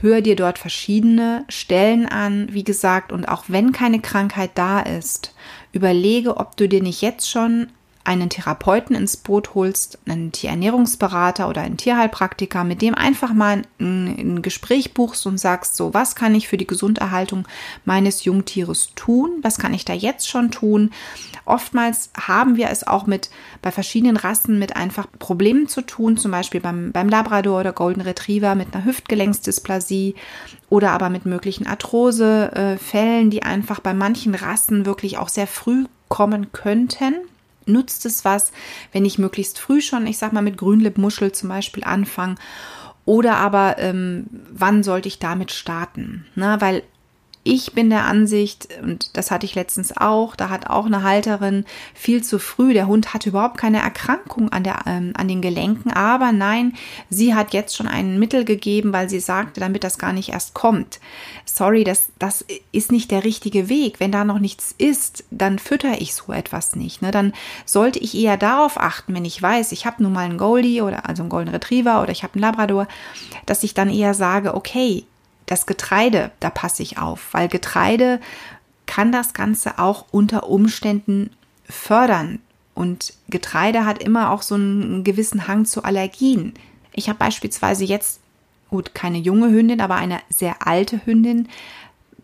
Hör 0.00 0.20
dir 0.20 0.36
dort 0.36 0.58
verschiedene 0.58 1.44
Stellen 1.48 2.06
an, 2.06 2.48
wie 2.50 2.64
gesagt, 2.64 3.12
und 3.12 3.28
auch 3.28 3.44
wenn 3.48 3.72
keine 3.72 4.00
Krankheit 4.00 4.50
da 4.54 4.80
ist, 4.80 5.34
überlege, 5.72 6.36
ob 6.36 6.56
du 6.56 6.68
dir 6.68 6.82
nicht 6.82 7.00
jetzt 7.00 7.30
schon 7.30 7.68
einen 8.06 8.30
Therapeuten 8.30 8.94
ins 8.94 9.16
Boot 9.16 9.54
holst, 9.54 9.98
einen 10.06 10.30
Tierernährungsberater 10.30 11.48
oder 11.48 11.62
einen 11.62 11.76
Tierheilpraktiker, 11.76 12.62
mit 12.62 12.80
dem 12.80 12.94
einfach 12.94 13.34
mal 13.34 13.62
ein, 13.80 14.06
ein, 14.06 14.42
Gespräch 14.42 14.94
buchst 14.94 15.26
und 15.26 15.38
sagst, 15.38 15.74
so, 15.74 15.92
was 15.92 16.14
kann 16.14 16.34
ich 16.36 16.46
für 16.46 16.56
die 16.56 16.68
Gesunderhaltung 16.68 17.48
meines 17.84 18.24
Jungtieres 18.24 18.90
tun? 18.94 19.38
Was 19.42 19.58
kann 19.58 19.74
ich 19.74 19.84
da 19.84 19.92
jetzt 19.92 20.28
schon 20.28 20.52
tun? 20.52 20.92
Oftmals 21.44 22.10
haben 22.16 22.56
wir 22.56 22.70
es 22.70 22.86
auch 22.86 23.06
mit, 23.06 23.28
bei 23.60 23.72
verschiedenen 23.72 24.16
Rassen 24.16 24.60
mit 24.60 24.76
einfach 24.76 25.08
Problemen 25.18 25.66
zu 25.66 25.82
tun, 25.82 26.16
zum 26.16 26.30
Beispiel 26.30 26.60
beim, 26.60 26.92
beim 26.92 27.08
Labrador 27.08 27.58
oder 27.58 27.72
Golden 27.72 28.02
Retriever 28.02 28.54
mit 28.54 28.72
einer 28.72 28.84
Hüftgelenksdysplasie 28.84 30.14
oder 30.70 30.92
aber 30.92 31.10
mit 31.10 31.26
möglichen 31.26 31.66
Arthrosefällen, 31.66 33.30
die 33.30 33.42
einfach 33.42 33.80
bei 33.80 33.94
manchen 33.94 34.36
Rassen 34.36 34.86
wirklich 34.86 35.18
auch 35.18 35.28
sehr 35.28 35.48
früh 35.48 35.86
kommen 36.08 36.52
könnten 36.52 37.14
nutzt 37.66 38.06
es 38.06 38.24
was, 38.24 38.52
wenn 38.92 39.04
ich 39.04 39.18
möglichst 39.18 39.58
früh 39.58 39.80
schon, 39.80 40.06
ich 40.06 40.18
sag 40.18 40.32
mal, 40.32 40.42
mit 40.42 40.56
Grünlippmuschel 40.56 41.32
zum 41.32 41.48
Beispiel 41.48 41.84
anfange? 41.84 42.36
Oder 43.04 43.36
aber, 43.36 43.76
ähm, 43.78 44.26
wann 44.50 44.82
sollte 44.82 45.08
ich 45.08 45.18
damit 45.18 45.52
starten? 45.52 46.26
Na, 46.34 46.60
weil 46.60 46.82
ich 47.46 47.72
bin 47.74 47.90
der 47.90 48.06
Ansicht, 48.06 48.68
und 48.82 49.16
das 49.16 49.30
hatte 49.30 49.46
ich 49.46 49.54
letztens 49.54 49.96
auch, 49.96 50.34
da 50.34 50.50
hat 50.50 50.68
auch 50.68 50.86
eine 50.86 51.04
Halterin 51.04 51.64
viel 51.94 52.22
zu 52.22 52.40
früh, 52.40 52.72
der 52.72 52.88
Hund 52.88 53.14
hatte 53.14 53.28
überhaupt 53.28 53.56
keine 53.56 53.80
Erkrankung 53.80 54.50
an, 54.50 54.64
der, 54.64 54.80
ähm, 54.86 55.12
an 55.16 55.28
den 55.28 55.40
Gelenken, 55.40 55.92
aber 55.92 56.32
nein, 56.32 56.74
sie 57.08 57.34
hat 57.34 57.54
jetzt 57.54 57.76
schon 57.76 57.86
ein 57.86 58.18
Mittel 58.18 58.44
gegeben, 58.44 58.92
weil 58.92 59.08
sie 59.08 59.20
sagte, 59.20 59.60
damit 59.60 59.84
das 59.84 59.98
gar 59.98 60.12
nicht 60.12 60.30
erst 60.30 60.54
kommt. 60.54 60.98
Sorry, 61.44 61.84
das, 61.84 62.08
das 62.18 62.44
ist 62.72 62.90
nicht 62.90 63.12
der 63.12 63.22
richtige 63.22 63.68
Weg. 63.68 64.00
Wenn 64.00 64.10
da 64.10 64.24
noch 64.24 64.40
nichts 64.40 64.74
ist, 64.76 65.24
dann 65.30 65.60
fütter 65.60 66.00
ich 66.00 66.14
so 66.14 66.32
etwas 66.32 66.74
nicht. 66.74 67.00
Ne? 67.00 67.12
Dann 67.12 67.32
sollte 67.64 68.00
ich 68.00 68.16
eher 68.16 68.36
darauf 68.36 68.78
achten, 68.78 69.14
wenn 69.14 69.24
ich 69.24 69.40
weiß, 69.40 69.70
ich 69.70 69.86
habe 69.86 70.02
nun 70.02 70.12
mal 70.12 70.24
einen 70.24 70.38
Goldie 70.38 70.82
oder 70.82 71.08
also 71.08 71.22
einen 71.22 71.30
Golden 71.30 71.50
Retriever 71.50 72.02
oder 72.02 72.10
ich 72.10 72.24
habe 72.24 72.34
einen 72.34 72.42
Labrador, 72.42 72.88
dass 73.46 73.62
ich 73.62 73.72
dann 73.72 73.88
eher 73.88 74.14
sage, 74.14 74.54
okay, 74.54 75.04
das 75.46 75.66
Getreide, 75.66 76.30
da 76.40 76.50
passe 76.50 76.82
ich 76.82 76.98
auf, 76.98 77.32
weil 77.32 77.48
Getreide 77.48 78.20
kann 78.86 79.12
das 79.12 79.32
Ganze 79.32 79.78
auch 79.78 80.06
unter 80.10 80.48
Umständen 80.48 81.30
fördern. 81.68 82.40
Und 82.74 83.14
Getreide 83.28 83.84
hat 83.84 84.02
immer 84.02 84.30
auch 84.30 84.42
so 84.42 84.54
einen 84.54 85.02
gewissen 85.02 85.48
Hang 85.48 85.64
zu 85.64 85.82
Allergien. 85.82 86.54
Ich 86.92 87.08
habe 87.08 87.18
beispielsweise 87.18 87.84
jetzt, 87.84 88.20
gut, 88.70 88.94
keine 88.94 89.18
junge 89.18 89.48
Hündin, 89.48 89.80
aber 89.80 89.96
eine 89.96 90.20
sehr 90.28 90.66
alte 90.66 91.04
Hündin, 91.06 91.48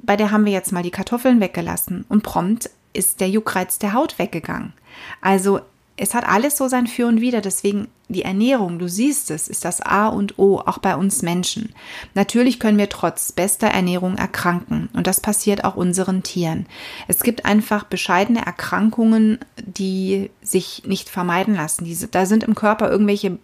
bei 0.02 0.16
der 0.16 0.30
haben 0.30 0.44
wir 0.44 0.52
jetzt 0.52 0.72
mal 0.72 0.82
die 0.82 0.90
Kartoffeln 0.90 1.40
weggelassen 1.40 2.04
und 2.08 2.22
prompt 2.22 2.70
ist 2.92 3.20
der 3.20 3.30
Juckreiz 3.30 3.78
der 3.78 3.94
Haut 3.94 4.18
weggegangen. 4.18 4.72
Also 5.20 5.60
es 5.96 6.14
hat 6.14 6.26
alles 6.26 6.56
so 6.56 6.68
sein 6.68 6.86
Für 6.86 7.06
und 7.06 7.20
Wider. 7.20 7.40
Deswegen 7.40 7.88
die 8.08 8.22
Ernährung, 8.22 8.78
du 8.78 8.88
siehst 8.88 9.30
es, 9.30 9.48
ist 9.48 9.64
das 9.64 9.80
A 9.80 10.08
und 10.08 10.38
O, 10.38 10.58
auch 10.58 10.78
bei 10.78 10.96
uns 10.96 11.22
Menschen. 11.22 11.74
Natürlich 12.14 12.58
können 12.58 12.78
wir 12.78 12.88
trotz 12.88 13.32
bester 13.32 13.68
Ernährung 13.68 14.16
erkranken. 14.16 14.88
Und 14.92 15.06
das 15.06 15.20
passiert 15.20 15.64
auch 15.64 15.76
unseren 15.76 16.22
Tieren. 16.22 16.66
Es 17.08 17.20
gibt 17.20 17.44
einfach 17.44 17.84
bescheidene 17.84 18.44
Erkrankungen, 18.44 19.38
die 19.56 20.30
sich 20.42 20.82
nicht 20.86 21.08
vermeiden 21.08 21.54
lassen. 21.54 21.84
Diese, 21.84 22.08
da 22.08 22.26
sind 22.26 22.44
im 22.44 22.54
Körper 22.54 22.90
irgendwelche 22.90 23.38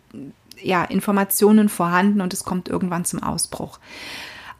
ja, 0.62 0.84
Informationen 0.84 1.68
vorhanden 1.68 2.20
und 2.20 2.32
es 2.32 2.44
kommt 2.44 2.68
irgendwann 2.68 3.04
zum 3.04 3.22
Ausbruch. 3.22 3.78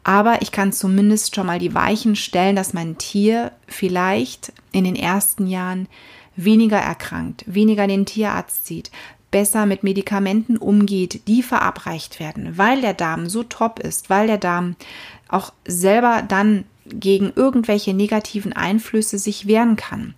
Aber 0.03 0.41
ich 0.41 0.51
kann 0.51 0.71
zumindest 0.71 1.35
schon 1.35 1.45
mal 1.45 1.59
die 1.59 1.75
Weichen 1.75 2.15
stellen, 2.15 2.55
dass 2.55 2.73
mein 2.73 2.97
Tier 2.97 3.51
vielleicht 3.67 4.53
in 4.71 4.83
den 4.85 4.95
ersten 4.95 5.45
Jahren 5.45 5.87
weniger 6.45 6.77
erkrankt, 6.77 7.43
weniger 7.47 7.87
den 7.87 8.05
Tierarzt 8.05 8.65
sieht, 8.65 8.91
besser 9.31 9.65
mit 9.65 9.83
Medikamenten 9.83 10.57
umgeht, 10.57 11.27
die 11.27 11.43
verabreicht 11.43 12.19
werden, 12.19 12.57
weil 12.57 12.81
der 12.81 12.93
Darm 12.93 13.29
so 13.29 13.43
top 13.43 13.79
ist, 13.79 14.09
weil 14.09 14.27
der 14.27 14.37
Darm 14.37 14.75
auch 15.27 15.53
selber 15.65 16.23
dann 16.27 16.65
gegen 16.85 17.31
irgendwelche 17.35 17.93
negativen 17.93 18.53
Einflüsse 18.53 19.19
sich 19.19 19.47
wehren 19.47 19.75
kann. 19.75 20.15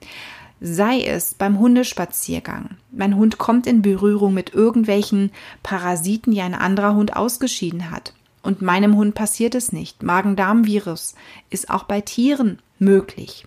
Sei 0.62 1.02
es 1.02 1.34
beim 1.34 1.60
Hundespaziergang. 1.60 2.78
Mein 2.92 3.16
Hund 3.16 3.38
kommt 3.38 3.66
in 3.66 3.82
Berührung 3.82 4.34
mit 4.34 4.54
irgendwelchen 4.54 5.32
Parasiten, 5.64 6.34
die 6.34 6.42
ein 6.42 6.54
anderer 6.54 6.94
Hund 6.94 7.16
ausgeschieden 7.16 7.90
hat. 7.90 8.14
Und 8.44 8.62
meinem 8.62 8.96
Hund 8.96 9.16
passiert 9.16 9.56
es 9.56 9.72
nicht. 9.72 10.04
Magen-Darm-Virus 10.04 11.16
ist 11.50 11.70
auch 11.70 11.84
bei 11.84 12.02
Tieren 12.02 12.60
möglich. 12.80 13.46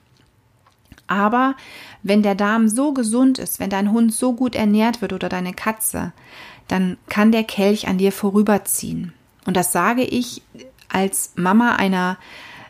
Aber 1.07 1.55
wenn 2.03 2.23
der 2.23 2.35
Darm 2.35 2.69
so 2.69 2.93
gesund 2.93 3.39
ist, 3.39 3.61
wenn 3.61 3.71
dein 3.71 3.93
Hund 3.93 4.13
so 4.13 4.33
gut 4.33 4.55
ernährt 4.55 5.03
wird 5.03 5.13
oder 5.13 5.29
deine 5.29 5.53
Katze, 5.53 6.13
dann 6.69 6.97
kann 7.09 7.33
der 7.33 7.45
Kelch 7.45 7.89
an 7.89 7.99
dir 7.99 8.13
vorüberziehen. 8.13 9.13
Und 9.47 9.57
das 9.57 9.73
sage 9.73 10.03
ich 10.03 10.43
als 10.89 11.33
Mama 11.37 11.77
einer 11.77 12.17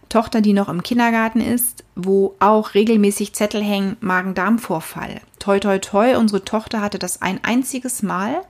Tochter, 0.09 0.41
die 0.41 0.53
noch 0.53 0.69
im 0.69 0.83
Kindergarten 0.83 1.41
ist, 1.41 1.85
wo 1.95 2.35
auch 2.41 2.75
regelmäßig 2.75 3.35
Zettel 3.35 3.63
hängen, 3.63 3.97
Magen-Darm-Vorfall. 4.01 5.21
Toi, 5.39 5.61
toi, 5.61 5.79
toi, 5.79 6.17
unsere 6.17 6.45
Tochter 6.45 6.81
hatte 6.81 6.99
das 6.99 7.23
ein 7.23 7.43
einziges 7.43 8.03
Mal. 8.03 8.43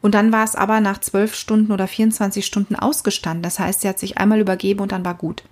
Und 0.00 0.14
dann 0.14 0.32
war 0.32 0.42
es 0.42 0.56
aber 0.56 0.80
nach 0.80 0.98
zwölf 0.98 1.34
Stunden 1.34 1.72
oder 1.72 1.86
24 1.86 2.44
Stunden 2.44 2.74
ausgestanden. 2.74 3.42
Das 3.42 3.58
heißt, 3.58 3.82
sie 3.82 3.88
hat 3.88 3.98
sich 3.98 4.18
einmal 4.18 4.40
übergeben 4.40 4.80
und 4.80 4.92
dann 4.92 5.04
war 5.04 5.14
gut. 5.14 5.44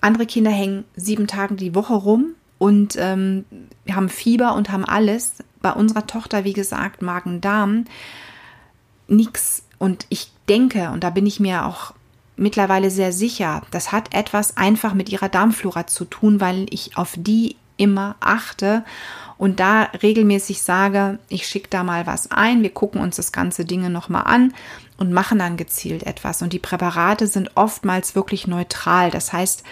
Andere 0.00 0.26
Kinder 0.26 0.50
hängen 0.50 0.84
sieben 0.96 1.28
Tage 1.28 1.54
die 1.54 1.74
Woche 1.76 1.94
rum 1.94 2.34
und 2.62 2.94
ähm, 2.96 3.44
haben 3.90 4.08
Fieber 4.08 4.54
und 4.54 4.70
haben 4.70 4.84
alles. 4.84 5.34
Bei 5.62 5.72
unserer 5.72 6.06
Tochter, 6.06 6.44
wie 6.44 6.52
gesagt, 6.52 7.02
Magen-Darm, 7.02 7.86
nichts. 9.08 9.64
Und 9.78 10.06
ich 10.10 10.30
denke, 10.48 10.90
und 10.90 11.02
da 11.02 11.10
bin 11.10 11.26
ich 11.26 11.40
mir 11.40 11.66
auch 11.66 11.92
mittlerweile 12.36 12.92
sehr 12.92 13.12
sicher, 13.12 13.62
das 13.72 13.90
hat 13.90 14.14
etwas 14.14 14.56
einfach 14.56 14.94
mit 14.94 15.08
ihrer 15.08 15.28
Darmflora 15.28 15.88
zu 15.88 16.04
tun, 16.04 16.40
weil 16.40 16.66
ich 16.70 16.96
auf 16.96 17.14
die 17.16 17.56
immer 17.78 18.14
achte 18.20 18.84
und 19.38 19.58
da 19.58 19.88
regelmäßig 20.00 20.62
sage, 20.62 21.18
ich 21.28 21.48
schicke 21.48 21.68
da 21.68 21.82
mal 21.82 22.06
was 22.06 22.30
ein, 22.30 22.62
wir 22.62 22.70
gucken 22.70 23.00
uns 23.00 23.16
das 23.16 23.32
ganze 23.32 23.64
Dinge 23.64 23.90
nochmal 23.90 24.22
an 24.26 24.54
und 24.98 25.12
machen 25.12 25.40
dann 25.40 25.56
gezielt 25.56 26.04
etwas. 26.04 26.42
Und 26.42 26.52
die 26.52 26.60
Präparate 26.60 27.26
sind 27.26 27.50
oftmals 27.56 28.14
wirklich 28.14 28.46
neutral. 28.46 29.10
Das 29.10 29.32
heißt, 29.32 29.64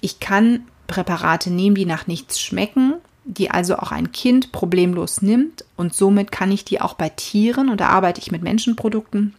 ich 0.00 0.20
kann 0.20 0.68
Präparate 0.86 1.50
nehmen, 1.50 1.76
die 1.76 1.86
nach 1.86 2.06
nichts 2.06 2.40
schmecken, 2.40 2.94
die 3.24 3.50
also 3.50 3.76
auch 3.76 3.92
ein 3.92 4.12
Kind 4.12 4.52
problemlos 4.52 5.22
nimmt 5.22 5.64
und 5.76 5.94
somit 5.94 6.30
kann 6.30 6.52
ich 6.52 6.64
die 6.64 6.80
auch 6.80 6.94
bei 6.94 7.08
Tieren 7.08 7.68
und 7.68 7.80
da 7.80 7.88
arbeite 7.88 8.20
ich 8.20 8.30
mit 8.30 8.42
Menschenprodukten, 8.42 9.34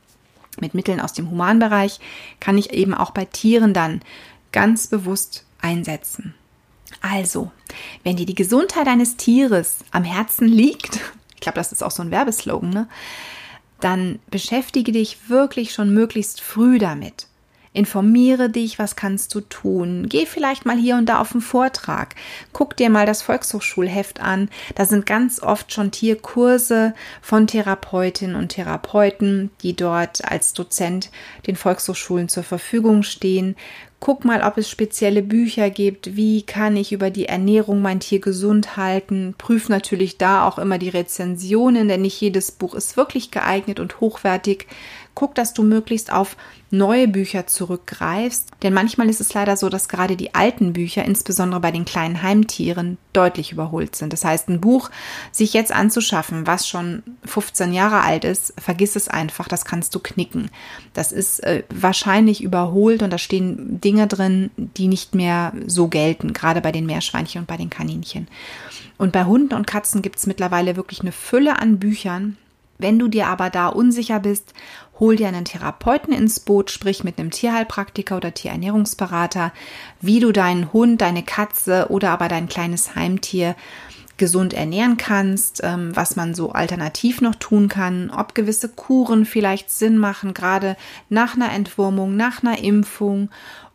mit 0.59 0.73
Mitteln 0.73 0.99
aus 0.99 1.13
dem 1.13 1.29
Humanbereich, 1.31 1.99
kann 2.39 2.57
ich 2.57 2.71
eben 2.71 2.93
auch 2.93 3.11
bei 3.11 3.25
Tieren 3.25 3.73
dann 3.73 4.01
ganz 4.51 4.87
bewusst 4.87 5.45
einsetzen. 5.61 6.33
Also, 7.01 7.51
wenn 8.03 8.15
dir 8.15 8.25
die 8.25 8.35
Gesundheit 8.35 8.87
eines 8.87 9.17
Tieres 9.17 9.79
am 9.91 10.03
Herzen 10.03 10.47
liegt, 10.47 10.99
ich 11.35 11.41
glaube, 11.41 11.57
das 11.57 11.71
ist 11.71 11.83
auch 11.83 11.91
so 11.91 12.01
ein 12.01 12.11
Werbeslogan, 12.11 12.69
ne? 12.69 12.87
dann 13.79 14.19
beschäftige 14.29 14.91
dich 14.91 15.29
wirklich 15.29 15.73
schon 15.73 15.93
möglichst 15.93 16.41
früh 16.41 16.79
damit. 16.79 17.27
Informiere 17.77 18.49
dich, 18.49 18.79
was 18.79 18.95
kannst 18.95 19.35
du 19.35 19.41
tun. 19.41 20.07
Geh 20.09 20.25
vielleicht 20.25 20.65
mal 20.65 20.77
hier 20.77 20.95
und 20.95 21.05
da 21.05 21.19
auf 21.19 21.33
einen 21.33 21.41
Vortrag. 21.41 22.15
Guck 22.51 22.75
dir 22.75 22.89
mal 22.89 23.05
das 23.05 23.21
Volkshochschulheft 23.21 24.19
an. 24.19 24.49
Da 24.73 24.85
sind 24.85 25.05
ganz 25.05 25.43
oft 25.43 25.71
schon 25.71 25.91
Tierkurse 25.91 26.95
von 27.21 27.45
Therapeutinnen 27.45 28.35
und 28.35 28.49
Therapeuten, 28.49 29.51
die 29.61 29.75
dort 29.75 30.25
als 30.25 30.53
Dozent 30.53 31.11
den 31.45 31.55
Volkshochschulen 31.55 32.29
zur 32.29 32.41
Verfügung 32.41 33.03
stehen. 33.03 33.55
Guck 33.99 34.25
mal, 34.25 34.43
ob 34.43 34.57
es 34.57 34.69
spezielle 34.69 35.23
Bücher 35.23 35.69
gibt. 35.69 36.15
Wie 36.15 36.43
kann 36.43 36.77
ich 36.77 36.91
über 36.91 37.09
die 37.11 37.27
Ernährung 37.27 37.81
mein 37.81 37.99
Tier 37.99 38.19
gesund 38.19 38.77
halten? 38.77 39.33
Prüf 39.37 39.69
natürlich 39.69 40.17
da 40.17 40.47
auch 40.47 40.59
immer 40.59 40.77
die 40.77 40.89
Rezensionen, 40.89 41.87
denn 41.87 42.01
nicht 42.01 42.19
jedes 42.21 42.51
Buch 42.51 42.75
ist 42.75 42.95
wirklich 42.95 43.31
geeignet 43.31 43.79
und 43.79 43.99
hochwertig. 43.99 44.67
Guck, 45.17 45.33
dass 45.33 45.51
du 45.55 45.63
möglichst 45.63 46.13
auf 46.13 46.37
neue 46.69 47.07
Bücher 47.07 47.47
zurückgreifst, 47.47 48.51
denn 48.61 48.71
manchmal 48.71 49.09
ist 49.09 49.19
es 49.19 49.33
leider 49.33 49.57
so, 49.57 49.67
dass 49.67 49.89
gerade 49.89 50.15
die 50.15 50.35
alten 50.35 50.73
Bücher, 50.73 51.05
insbesondere 51.05 51.59
bei 51.59 51.71
den 51.71 51.85
kleinen 51.85 52.21
Heimtieren, 52.21 52.99
deutlich 53.13 53.51
überholt 53.51 53.95
sind. 53.95 54.13
Das 54.13 54.23
heißt, 54.23 54.47
ein 54.47 54.61
Buch 54.61 54.91
sich 55.31 55.53
jetzt 55.53 55.71
anzuschaffen, 55.71 56.45
was 56.45 56.67
schon 56.67 57.01
15 57.25 57.73
Jahre 57.73 58.01
alt 58.01 58.25
ist, 58.25 58.53
vergiss 58.61 58.95
es 58.95 59.07
einfach, 59.07 59.47
das 59.47 59.65
kannst 59.65 59.95
du 59.95 59.99
knicken. 59.99 60.51
Das 60.93 61.11
ist 61.11 61.39
äh, 61.39 61.63
wahrscheinlich 61.71 62.43
überholt 62.43 63.01
und 63.01 63.09
da 63.09 63.17
stehen 63.17 63.81
Dinge 63.81 64.05
drin, 64.05 64.51
die 64.55 64.87
nicht 64.87 65.15
mehr 65.15 65.51
so 65.65 65.87
gelten, 65.87 66.31
gerade 66.31 66.61
bei 66.61 66.71
den 66.71 66.85
Meerschweinchen 66.85 67.41
und 67.41 67.47
bei 67.47 67.57
den 67.57 67.71
Kaninchen. 67.71 68.27
Und 68.99 69.13
bei 69.13 69.25
Hunden 69.25 69.55
und 69.55 69.65
Katzen 69.65 70.03
gibt 70.03 70.17
es 70.19 70.27
mittlerweile 70.27 70.75
wirklich 70.75 71.01
eine 71.01 71.11
Fülle 71.11 71.57
an 71.57 71.79
Büchern, 71.79 72.37
wenn 72.79 72.99
du 72.99 73.07
dir 73.07 73.27
aber 73.27 73.49
da 73.49 73.67
unsicher 73.67 74.19
bist, 74.19 74.53
hol 74.99 75.15
dir 75.15 75.27
einen 75.27 75.45
Therapeuten 75.45 76.13
ins 76.13 76.39
Boot, 76.39 76.71
sprich 76.71 77.03
mit 77.03 77.19
einem 77.19 77.31
Tierheilpraktiker 77.31 78.17
oder 78.17 78.33
Tierernährungsberater, 78.33 79.51
wie 80.01 80.19
du 80.19 80.31
deinen 80.31 80.73
Hund, 80.73 81.01
deine 81.01 81.23
Katze 81.23 81.87
oder 81.89 82.11
aber 82.11 82.27
dein 82.27 82.47
kleines 82.47 82.95
Heimtier 82.95 83.55
gesund 84.17 84.53
ernähren 84.53 84.97
kannst, 84.97 85.61
ähm, 85.63 85.95
was 85.95 86.15
man 86.15 86.33
so 86.33 86.51
alternativ 86.51 87.21
noch 87.21 87.35
tun 87.35 87.67
kann, 87.67 88.09
ob 88.09 88.33
gewisse 88.33 88.69
Kuren 88.69 89.25
vielleicht 89.25 89.69
Sinn 89.69 89.97
machen, 89.97 90.33
gerade 90.33 90.75
nach 91.09 91.35
einer 91.35 91.51
Entwurmung, 91.51 92.15
nach 92.15 92.41
einer 92.41 92.57
Impfung 92.57 93.29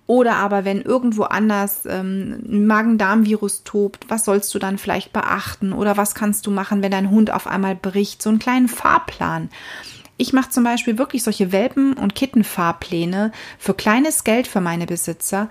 oder 0.06 0.35
aber 0.35 0.64
wenn 0.64 0.82
irgendwo 0.82 1.22
anders 1.22 1.87
ähm, 1.87 2.42
ein 2.46 2.66
Magen-Darm-Virus 2.66 3.62
tobt, 3.62 4.06
was 4.08 4.24
sollst 4.24 4.52
du 4.54 4.58
dann 4.58 4.76
vielleicht 4.76 5.12
beachten? 5.12 5.72
Oder 5.72 5.96
was 5.96 6.14
kannst 6.14 6.46
du 6.46 6.50
machen, 6.50 6.82
wenn 6.82 6.90
dein 6.90 7.11
Hund 7.11 7.30
auf 7.30 7.46
einmal 7.46 7.76
bricht? 7.76 8.20
So 8.20 8.28
einen 8.28 8.40
kleinen 8.40 8.68
Fahrplan. 8.68 9.48
Ich 10.22 10.32
mache 10.32 10.50
zum 10.50 10.62
Beispiel 10.62 10.98
wirklich 10.98 11.24
solche 11.24 11.50
Welpen- 11.50 11.94
und 11.94 12.14
Kittenfahrpläne 12.14 13.32
für 13.58 13.74
kleines 13.74 14.22
Geld 14.22 14.46
für 14.46 14.61
meine 14.61 14.87
Besitzer. 14.87 15.48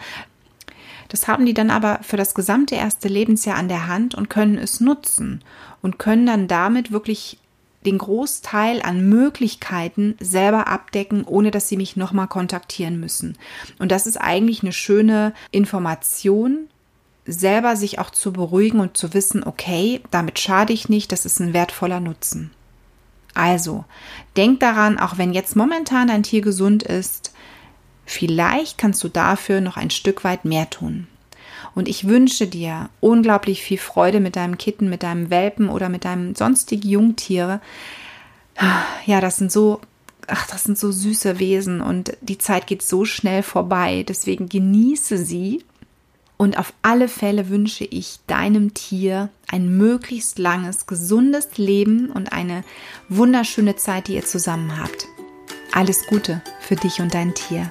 Das 1.09 1.27
haben 1.27 1.45
die 1.45 1.53
dann 1.53 1.69
aber 1.69 1.99
für 2.03 2.15
das 2.15 2.33
gesamte 2.33 2.75
erste 2.75 3.09
Lebensjahr 3.09 3.57
an 3.57 3.67
der 3.67 3.87
Hand 3.87 4.15
und 4.15 4.29
können 4.29 4.57
es 4.57 4.79
nutzen 4.79 5.43
und 5.81 5.99
können 5.99 6.25
dann 6.25 6.47
damit 6.47 6.93
wirklich 6.93 7.37
den 7.85 7.97
Großteil 7.97 8.81
an 8.81 9.09
Möglichkeiten 9.09 10.15
selber 10.21 10.69
abdecken, 10.69 11.25
ohne 11.25 11.51
dass 11.51 11.67
sie 11.67 11.75
mich 11.75 11.97
nochmal 11.97 12.29
kontaktieren 12.29 12.97
müssen. 12.97 13.37
Und 13.77 13.91
das 13.91 14.07
ist 14.07 14.21
eigentlich 14.21 14.63
eine 14.63 14.71
schöne 14.71 15.33
Information, 15.51 16.69
selber 17.25 17.75
sich 17.75 17.99
auch 17.99 18.11
zu 18.11 18.31
beruhigen 18.31 18.79
und 18.79 18.95
zu 18.95 19.13
wissen, 19.13 19.43
okay, 19.43 19.99
damit 20.11 20.39
schade 20.39 20.71
ich 20.71 20.87
nicht, 20.87 21.11
das 21.11 21.25
ist 21.25 21.41
ein 21.41 21.53
wertvoller 21.53 21.99
Nutzen. 21.99 22.51
Also, 23.33 23.85
denk 24.35 24.59
daran, 24.59 24.99
auch 24.99 25.17
wenn 25.17 25.33
jetzt 25.33 25.55
momentan 25.55 26.07
dein 26.07 26.23
Tier 26.23 26.41
gesund 26.41 26.83
ist, 26.83 27.33
vielleicht 28.05 28.77
kannst 28.77 29.03
du 29.03 29.07
dafür 29.07 29.61
noch 29.61 29.77
ein 29.77 29.89
Stück 29.89 30.23
weit 30.23 30.45
mehr 30.45 30.69
tun. 30.69 31.07
Und 31.73 31.87
ich 31.87 32.07
wünsche 32.07 32.47
dir 32.47 32.89
unglaublich 32.99 33.61
viel 33.61 33.77
Freude 33.77 34.19
mit 34.19 34.35
deinem 34.35 34.57
Kitten, 34.57 34.89
mit 34.89 35.03
deinem 35.03 35.29
Welpen 35.29 35.69
oder 35.69 35.89
mit 35.89 36.03
deinem 36.03 36.35
sonstigen 36.35 36.87
Jungtiere. 36.87 37.61
Ja, 39.05 39.21
das 39.21 39.37
sind 39.37 39.51
so, 39.51 39.79
ach, 40.27 40.47
das 40.47 40.63
sind 40.63 40.77
so 40.77 40.91
süße 40.91 41.39
Wesen 41.39 41.81
und 41.81 42.17
die 42.21 42.37
Zeit 42.37 42.67
geht 42.67 42.81
so 42.81 43.05
schnell 43.05 43.43
vorbei. 43.43 44.03
Deswegen 44.07 44.49
genieße 44.49 45.17
sie. 45.17 45.63
Und 46.41 46.57
auf 46.57 46.73
alle 46.81 47.07
Fälle 47.07 47.49
wünsche 47.49 47.83
ich 47.83 48.17
deinem 48.25 48.73
Tier 48.73 49.29
ein 49.47 49.77
möglichst 49.77 50.39
langes, 50.39 50.87
gesundes 50.87 51.59
Leben 51.59 52.09
und 52.09 52.33
eine 52.33 52.63
wunderschöne 53.09 53.75
Zeit, 53.75 54.07
die 54.07 54.15
ihr 54.15 54.25
zusammen 54.25 54.81
habt. 54.81 55.05
Alles 55.71 56.07
Gute 56.07 56.41
für 56.59 56.75
dich 56.75 56.99
und 56.99 57.13
dein 57.13 57.35
Tier. 57.35 57.69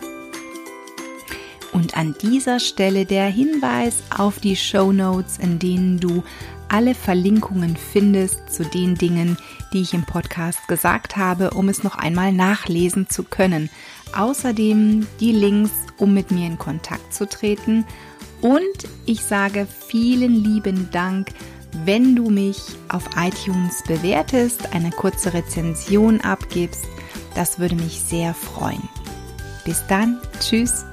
Und 1.72 1.96
an 1.96 2.14
dieser 2.22 2.61
Stelle 2.61 3.06
der 3.06 3.26
Hinweis 3.26 4.04
auf 4.16 4.38
die 4.38 4.54
Show 4.54 4.92
Notes, 4.92 5.38
in 5.38 5.59
denen 5.59 5.98
du 5.98 6.22
alle 6.68 6.94
Verlinkungen 6.94 7.76
findest 7.76 8.52
zu 8.52 8.64
den 8.64 8.94
Dingen, 8.94 9.37
die 9.72 9.80
ich 9.80 9.94
im 9.94 10.04
Podcast 10.04 10.68
gesagt 10.68 11.16
habe, 11.16 11.50
um 11.50 11.68
es 11.68 11.83
noch 11.83 11.96
einmal 11.96 12.33
nachlesen 12.33 13.09
zu 13.09 13.24
können. 13.24 13.68
Außerdem 14.16 15.09
die 15.18 15.33
Links, 15.33 15.72
um 15.98 16.14
mit 16.14 16.30
mir 16.30 16.46
in 16.46 16.56
Kontakt 16.56 17.12
zu 17.12 17.28
treten. 17.28 17.85
Und 18.40 18.88
ich 19.07 19.22
sage 19.22 19.66
vielen 19.88 20.44
lieben 20.44 20.88
Dank, 20.90 21.29
wenn 21.85 22.16
du 22.16 22.31
mich 22.31 22.59
auf 22.88 23.05
iTunes 23.16 23.83
bewertest, 23.87 24.73
eine 24.75 24.90
kurze 24.90 25.35
Rezension 25.35 26.21
abgibst. 26.21 26.87
Das 27.35 27.58
würde 27.58 27.77
mich 27.77 28.00
sehr 28.00 28.35
freuen. 28.35 28.88
Bis 29.64 29.85
dann, 29.87 30.19
tschüss 30.40 30.85